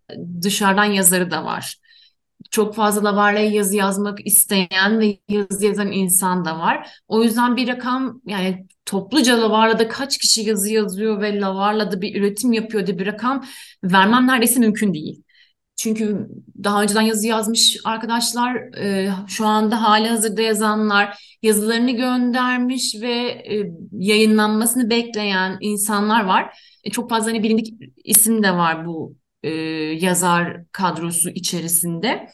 dışarıdan 0.43 0.85
yazarı 0.85 1.31
da 1.31 1.45
var 1.45 1.82
çok 2.51 2.75
fazla 2.75 3.05
Lavarla'ya 3.05 3.51
yazı 3.51 3.77
yazmak 3.77 4.27
isteyen 4.27 5.01
ve 5.01 5.19
yazı 5.29 5.67
yazan 5.67 5.93
insan 5.93 6.45
da 6.45 6.59
var. 6.59 6.91
O 7.09 7.23
yüzden 7.23 7.57
bir 7.57 7.69
rakam 7.69 8.21
yani 8.27 8.67
topluca 8.87 9.41
Lavarla'da 9.43 9.89
kaç 9.89 10.19
kişi 10.19 10.43
yazı 10.43 10.73
yazıyor 10.73 11.21
ve 11.21 11.41
Lavarla'da 11.41 12.01
bir 12.01 12.21
üretim 12.21 12.53
yapıyor 12.53 12.87
diye 12.87 12.99
bir 12.99 13.07
rakam 13.07 13.45
vermem 13.85 14.27
neredeyse 14.27 14.61
mümkün 14.61 14.95
değil. 14.95 15.23
Çünkü 15.77 16.29
daha 16.65 16.83
önceden 16.83 17.03
yazı 17.03 17.27
yazmış 17.27 17.77
arkadaşlar, 17.85 18.57
e, 18.79 19.11
şu 19.29 19.47
anda 19.47 19.83
hali 19.83 20.09
hazırda 20.09 20.43
yazanlar, 20.43 21.37
yazılarını 21.43 21.91
göndermiş 21.91 22.95
ve 23.01 23.15
e, 23.53 23.73
yayınlanmasını 23.93 24.91
bekleyen 24.91 25.57
insanlar 25.61 26.25
var. 26.25 26.59
E, 26.85 26.91
çok 26.91 27.11
fazla 27.11 27.31
hani 27.31 27.43
bilindik 27.43 27.75
isim 28.05 28.43
de 28.43 28.53
var 28.53 28.87
bu 28.87 29.17
e, 29.43 29.51
yazar 30.07 30.65
kadrosu 30.73 31.31
içerisinde. 31.31 32.29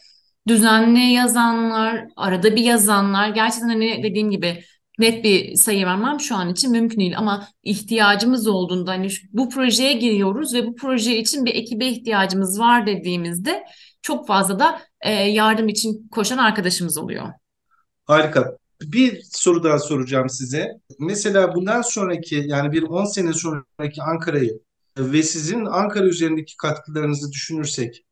Düzenli 0.47 0.99
yazanlar, 0.99 2.07
arada 2.15 2.55
bir 2.55 2.63
yazanlar, 2.63 3.29
gerçekten 3.29 3.67
hani 3.67 4.03
dediğim 4.03 4.31
gibi 4.31 4.63
net 4.99 5.23
bir 5.23 5.55
sayı 5.55 5.85
vermem 5.85 6.19
şu 6.19 6.35
an 6.35 6.49
için 6.49 6.71
mümkün 6.71 6.99
değil 6.99 7.17
ama 7.17 7.47
ihtiyacımız 7.63 8.47
olduğunda 8.47 8.91
hani 8.91 9.07
bu 9.33 9.49
projeye 9.49 9.93
giriyoruz 9.93 10.53
ve 10.53 10.67
bu 10.67 10.75
proje 10.75 11.17
için 11.17 11.45
bir 11.45 11.55
ekibe 11.55 11.85
ihtiyacımız 11.85 12.59
var 12.59 12.87
dediğimizde 12.87 13.63
çok 14.01 14.27
fazla 14.27 14.59
da 14.59 14.81
e, 15.01 15.11
yardım 15.11 15.67
için 15.67 16.07
koşan 16.11 16.37
arkadaşımız 16.37 16.97
oluyor. 16.97 17.27
Harika. 18.05 18.57
Bir 18.81 19.21
soru 19.31 19.63
daha 19.63 19.79
soracağım 19.79 20.29
size. 20.29 20.67
Mesela 20.99 21.55
bundan 21.55 21.81
sonraki 21.81 22.43
yani 22.47 22.71
bir 22.71 22.83
10 22.83 23.05
sene 23.05 23.33
sonraki 23.33 24.01
Ankara'yı 24.01 24.59
ve 24.99 25.23
sizin 25.23 25.65
Ankara 25.65 26.05
üzerindeki 26.05 26.57
katkılarınızı 26.57 27.31
düşünürsek 27.31 28.05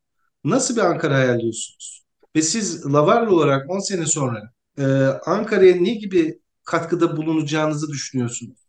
nasıl 0.44 0.76
bir 0.76 0.82
Ankara 0.82 1.16
hayalliyorsunuz? 1.16 2.06
Ve 2.36 2.42
siz 2.42 2.86
Lavarlı 2.86 3.36
olarak 3.36 3.70
10 3.70 3.80
sene 3.80 4.06
sonra 4.06 4.54
e, 4.80 4.84
Ankara'ya 5.26 5.76
ne 5.76 5.94
gibi 5.94 6.42
katkıda 6.64 7.18
bulunacağınızı 7.18 7.90
düşünüyorsunuz? 7.90 8.60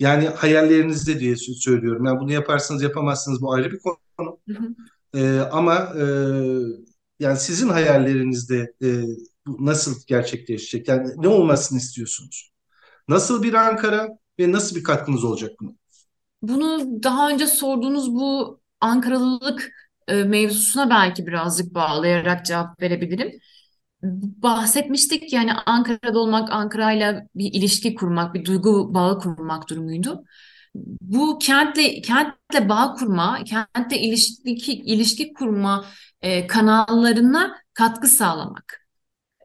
Yani 0.00 0.28
hayallerinizde 0.28 1.20
diye 1.20 1.36
söylüyorum. 1.36 2.04
Yani 2.04 2.20
bunu 2.20 2.32
yaparsınız 2.32 2.82
yapamazsınız 2.82 3.42
bu 3.42 3.52
ayrı 3.52 3.72
bir 3.72 3.78
konu. 3.78 4.38
Hı 4.48 4.54
hı. 4.54 4.74
E, 5.20 5.40
ama 5.40 5.74
e, 5.74 6.04
yani 7.20 7.38
sizin 7.38 7.68
hayallerinizde 7.68 8.74
e, 8.82 9.02
nasıl 9.46 9.94
gerçekleşecek? 10.06 10.88
Yani 10.88 11.10
ne 11.16 11.28
olmasını 11.28 11.78
istiyorsunuz? 11.78 12.52
Nasıl 13.08 13.42
bir 13.42 13.54
Ankara 13.54 14.08
ve 14.38 14.52
nasıl 14.52 14.76
bir 14.76 14.82
katkınız 14.82 15.24
olacak 15.24 15.50
buna? 15.60 15.70
Bunu 16.42 17.02
daha 17.02 17.30
önce 17.30 17.46
sorduğunuz 17.46 18.14
bu 18.14 18.60
Ankaralılık 18.80 19.72
e, 20.08 20.24
mevzusuna 20.24 20.90
belki 20.90 21.26
birazcık 21.26 21.74
bağlayarak 21.74 22.46
cevap 22.46 22.82
verebilirim. 22.82 23.40
Bahsetmiştik 24.42 25.32
yani 25.32 25.52
Ankara'da 25.52 26.18
olmak, 26.18 26.52
Ankara'yla 26.52 27.22
bir 27.34 27.52
ilişki 27.54 27.94
kurmak, 27.94 28.34
bir 28.34 28.44
duygu 28.44 28.94
bağı 28.94 29.18
kurmak 29.18 29.70
durumuydu. 29.70 30.24
Bu 31.00 31.38
kentle 31.38 32.00
kentle 32.00 32.68
bağ 32.68 32.94
kurma, 32.94 33.44
kentle 33.44 33.98
ilişki 34.00 34.72
ilişki 34.72 35.32
kurma 35.32 35.84
e, 36.22 36.46
kanallarına 36.46 37.56
katkı 37.74 38.06
sağlamak. 38.08 38.86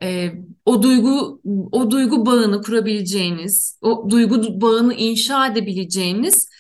E, 0.04 0.34
o 0.66 0.84
duygu 0.84 1.42
o 1.72 1.92
duygu 1.92 2.26
bağını 2.26 2.62
kurabileceğiniz, 2.62 3.80
o 3.82 4.10
duygu 4.10 4.62
bağını 4.62 4.94
inşa 4.94 5.48
edebileceğiniz 5.48 6.51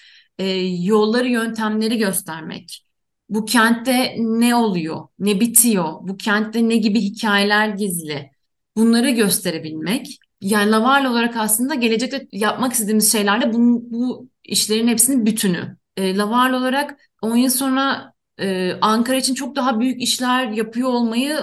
e, 0.42 0.46
yolları, 0.66 1.28
yöntemleri 1.28 1.98
göstermek. 1.98 2.86
Bu 3.30 3.46
kentte 3.46 4.16
ne 4.20 4.56
oluyor, 4.56 5.08
ne 5.20 5.40
bitiyor, 5.40 5.94
bu 6.02 6.18
kentte 6.18 6.70
ne 6.70 6.78
gibi 6.78 7.02
hikayeler 7.02 7.70
gizli. 7.70 8.32
bunları 8.78 9.10
gösterebilmek. 9.12 10.20
Yani 10.42 10.72
Lavarla 10.72 11.12
olarak 11.12 11.38
aslında 11.38 11.76
gelecekte 11.76 12.28
yapmak 12.32 12.74
istediğimiz 12.74 13.12
şeylerle 13.12 13.54
bu, 13.54 13.58
bu 13.92 14.30
işlerin 14.44 14.88
hepsinin 14.88 15.26
bütünü. 15.26 15.78
E, 15.98 16.18
Lavarla 16.18 16.58
olarak 16.58 17.00
10 17.22 17.36
yıl 17.36 17.50
sonra 17.50 18.14
e, 18.40 18.74
Ankara 18.82 19.18
için 19.18 19.34
çok 19.36 19.56
daha 19.56 19.80
büyük 19.80 20.02
işler 20.02 20.48
yapıyor 20.48 20.90
olmayı 20.90 21.40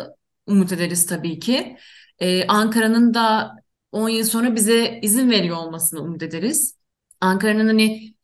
umut 0.46 0.72
ederiz 0.72 1.06
tabii 1.06 1.38
ki. 1.38 1.76
E, 2.18 2.46
Ankara'nın 2.46 3.14
da 3.14 3.52
10 3.92 4.08
yıl 4.08 4.24
sonra 4.24 4.54
bize 4.54 4.98
izin 5.02 5.30
veriyor 5.30 5.56
olmasını 5.56 6.00
umut 6.00 6.22
ederiz. 6.22 6.77
Ankara'nın 7.20 7.66
hani 7.66 8.14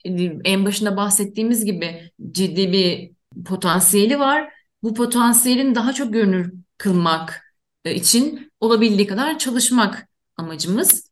en 0.45 0.65
başında 0.65 0.97
bahsettiğimiz 0.97 1.65
gibi 1.65 2.11
ciddi 2.33 2.73
bir 2.73 3.11
potansiyeli 3.45 4.19
var. 4.19 4.53
Bu 4.83 4.95
potansiyelin 4.95 5.75
daha 5.75 5.93
çok 5.93 6.13
görünür 6.13 6.53
kılmak 6.79 7.55
e, 7.85 7.95
için 7.95 8.53
olabildiği 8.61 9.07
kadar 9.07 9.39
çalışmak 9.39 10.09
amacımız. 10.37 11.11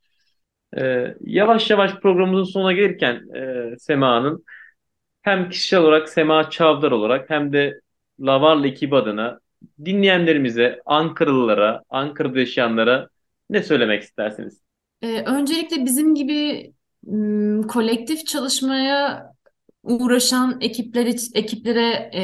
Ee, 0.78 1.14
yavaş 1.20 1.70
yavaş 1.70 1.94
programımızın 1.94 2.52
sonuna 2.52 2.72
gelirken 2.72 3.22
e, 3.36 3.74
Sema'nın 3.78 4.44
hem 5.22 5.50
kişisel 5.50 5.80
olarak 5.80 6.08
Sema 6.08 6.50
Çavdar 6.50 6.90
olarak 6.90 7.30
hem 7.30 7.52
de 7.52 7.80
Lavarlı 8.20 8.68
ekibi 8.68 8.96
adına 8.96 9.40
dinleyenlerimize, 9.84 10.80
Ankaralılara, 10.86 11.82
Ankara'da 11.88 12.38
yaşayanlara 12.38 13.08
ne 13.50 13.62
söylemek 13.62 14.02
istersiniz? 14.02 14.62
Ee, 15.02 15.22
öncelikle 15.26 15.84
bizim 15.84 16.14
gibi 16.14 16.72
kolektif 17.68 18.26
çalışmaya 18.26 19.26
uğraşan 19.82 20.58
ekipler 20.60 21.06
ekiplere 21.34 22.10
e, 22.14 22.22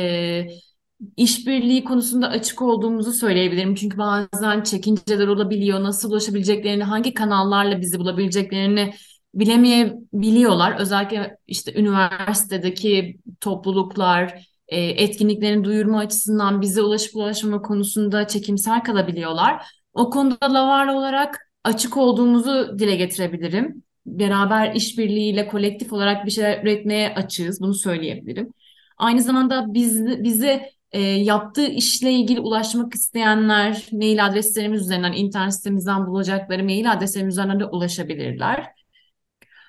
işbirliği 1.16 1.84
konusunda 1.84 2.28
açık 2.28 2.62
olduğumuzu 2.62 3.12
söyleyebilirim. 3.12 3.74
Çünkü 3.74 3.98
bazen 3.98 4.62
çekinceler 4.62 5.28
olabiliyor. 5.28 5.82
Nasıl 5.82 6.10
ulaşabileceklerini, 6.10 6.84
hangi 6.84 7.14
kanallarla 7.14 7.80
bizi 7.80 7.98
bulabileceklerini 7.98 8.94
bilemeyebiliyorlar. 9.34 10.80
Özellikle 10.80 11.36
işte 11.46 11.74
üniversitedeki 11.74 13.18
topluluklar, 13.40 14.44
e, 14.68 14.80
etkinliklerin 14.80 15.64
duyurma 15.64 15.98
açısından 15.98 16.60
bize 16.60 16.82
ulaşıp 16.82 17.16
ulaşmama 17.16 17.62
konusunda 17.62 18.26
çekimsel 18.28 18.82
kalabiliyorlar. 18.84 19.66
O 19.92 20.10
konuda 20.10 20.54
Lavarla 20.54 20.96
olarak 20.96 21.38
açık 21.64 21.96
olduğumuzu 21.96 22.78
dile 22.78 22.96
getirebilirim. 22.96 23.82
Beraber 24.18 24.74
işbirliğiyle 24.74 25.48
kolektif 25.48 25.92
olarak 25.92 26.26
bir 26.26 26.30
şeyler 26.30 26.62
üretmeye 26.62 27.14
açığız. 27.14 27.60
Bunu 27.60 27.74
söyleyebilirim. 27.74 28.52
Aynı 28.98 29.22
zamanda 29.22 29.74
biz, 29.74 30.06
bize 30.06 30.70
e, 30.92 31.00
yaptığı 31.00 31.66
işle 31.66 32.12
ilgili 32.12 32.40
ulaşmak 32.40 32.94
isteyenler 32.94 33.86
mail 33.92 34.26
adreslerimiz 34.26 34.82
üzerinden, 34.82 35.12
internet 35.12 35.54
sitemizden 35.54 36.06
bulacakları 36.06 36.64
mail 36.64 36.92
adreslerimiz 36.92 37.34
üzerinden 37.34 37.60
de 37.60 37.64
ulaşabilirler. 37.64 38.66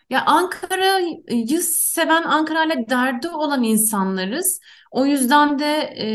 Ya 0.10 0.25
Ankara'yı 0.25 1.62
seven, 1.62 2.23
Ankara 2.23 2.65
ile 2.65 2.89
derdi 2.89 3.30
olan 3.30 3.63
insanlarız. 3.63 4.60
O 4.91 5.06
yüzden 5.06 5.60
de 5.60 5.65
e, 5.82 6.08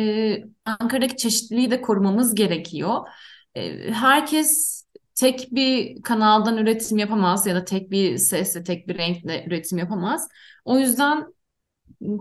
Ankara'daki 0.64 1.16
çeşitliliği 1.16 1.70
de 1.70 1.80
korumamız 1.80 2.34
gerekiyor. 2.34 3.08
E, 3.54 3.90
herkes 3.92 4.83
tek 5.24 5.48
bir 5.52 6.02
kanaldan 6.02 6.58
üretim 6.58 6.98
yapamaz 6.98 7.46
ya 7.46 7.54
da 7.54 7.64
tek 7.64 7.90
bir 7.90 8.18
sesle, 8.18 8.64
tek 8.64 8.88
bir 8.88 8.98
renkle 8.98 9.44
üretim 9.46 9.78
yapamaz. 9.78 10.28
O 10.64 10.78
yüzden 10.78 11.34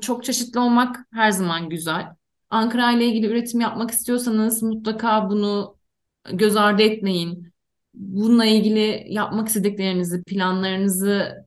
çok 0.02 0.24
çeşitli 0.24 0.60
olmak 0.60 1.00
her 1.14 1.32
zaman 1.32 1.70
güzel. 1.70 2.06
Ankara 2.50 2.92
ile 2.92 3.06
ilgili 3.06 3.28
üretim 3.28 3.60
yapmak 3.60 3.92
istiyorsanız 3.92 4.64
mutlaka 4.64 5.30
bunu 5.30 5.78
göz 6.34 6.56
ardı 6.56 6.82
etmeyin. 6.82 7.54
Bununla 7.94 8.46
ilgili 8.46 9.06
yapmak 9.08 9.48
istediklerinizi, 9.48 10.24
planlarınızı 10.24 11.46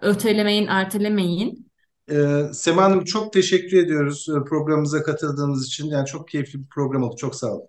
ötelemeyin, 0.00 0.66
ertelemeyin. 0.66 1.70
Ee, 2.10 2.42
Sema 2.52 2.82
Hanım 2.82 3.04
çok 3.04 3.32
teşekkür 3.32 3.76
ediyoruz 3.76 4.26
e, 4.28 4.44
programımıza 4.44 5.02
katıldığınız 5.02 5.66
için. 5.66 5.86
Yani 5.86 6.06
çok 6.06 6.28
keyifli 6.28 6.58
bir 6.58 6.68
program 6.68 7.02
oldu. 7.02 7.16
Çok 7.16 7.34
sağ 7.34 7.52
olun. 7.52 7.68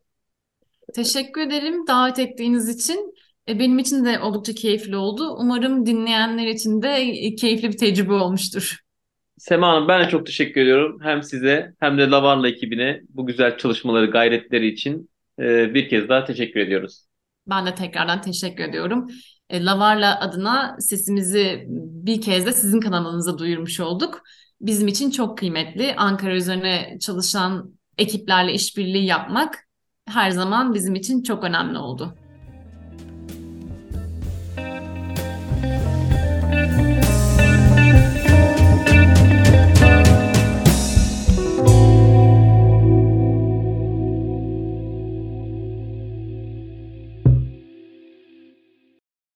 Teşekkür 0.96 1.42
ederim 1.42 1.88
davet 1.88 2.20
ettiğiniz 2.20 2.70
için. 2.70 3.14
E, 3.50 3.60
benim 3.60 3.80
için 3.80 4.06
de 4.06 4.20
oldukça 4.20 4.54
keyifli 4.54 4.96
oldu. 4.96 5.36
Umarım 5.40 5.86
dinleyenler 5.86 6.48
için 6.48 6.82
de 6.82 6.90
e, 6.90 7.36
keyifli 7.36 7.70
bir 7.72 7.78
tecrübe 7.78 8.14
olmuştur. 8.14 8.80
Sema 9.38 9.70
Hanım 9.70 9.88
ben 9.88 10.06
de 10.06 10.10
çok 10.10 10.26
teşekkür 10.26 10.62
ediyorum. 10.62 11.00
Hem 11.04 11.24
size 11.24 11.74
hem 11.80 11.98
de 11.98 12.10
Lavarla 12.10 12.48
ekibine 12.48 13.02
bu 13.10 13.26
güzel 13.26 13.58
çalışmaları, 13.58 14.06
gayretleri 14.06 14.68
için 14.68 15.10
e, 15.40 15.74
bir 15.74 15.90
kez 15.90 16.10
daha 16.10 16.26
teşekkür 16.26 16.60
ediyoruz. 16.60 17.06
Ben 17.48 17.66
de 17.66 17.76
tekrardan 17.76 18.22
teşekkür 18.22 18.64
ediyorum. 18.64 19.08
Lavarla 19.52 20.20
adına 20.20 20.76
sesimizi 20.80 21.66
bir 22.06 22.22
kez 22.22 22.46
de 22.46 22.52
sizin 22.52 22.80
kanalınıza 22.80 23.38
duyurmuş 23.38 23.80
olduk. 23.80 24.22
Bizim 24.62 24.88
için 24.88 25.12
çok 25.12 25.38
kıymetli. 25.38 25.96
Ankara 25.96 26.36
üzerine 26.36 26.98
çalışan 27.02 27.74
ekiplerle 27.98 28.54
işbirliği 28.54 29.06
yapmak 29.06 29.71
her 30.16 30.32
zaman 30.32 30.74
bizim 30.74 30.96
için 30.96 31.24
çok 31.24 31.44
önemli 31.44 31.78
oldu. 31.78 32.16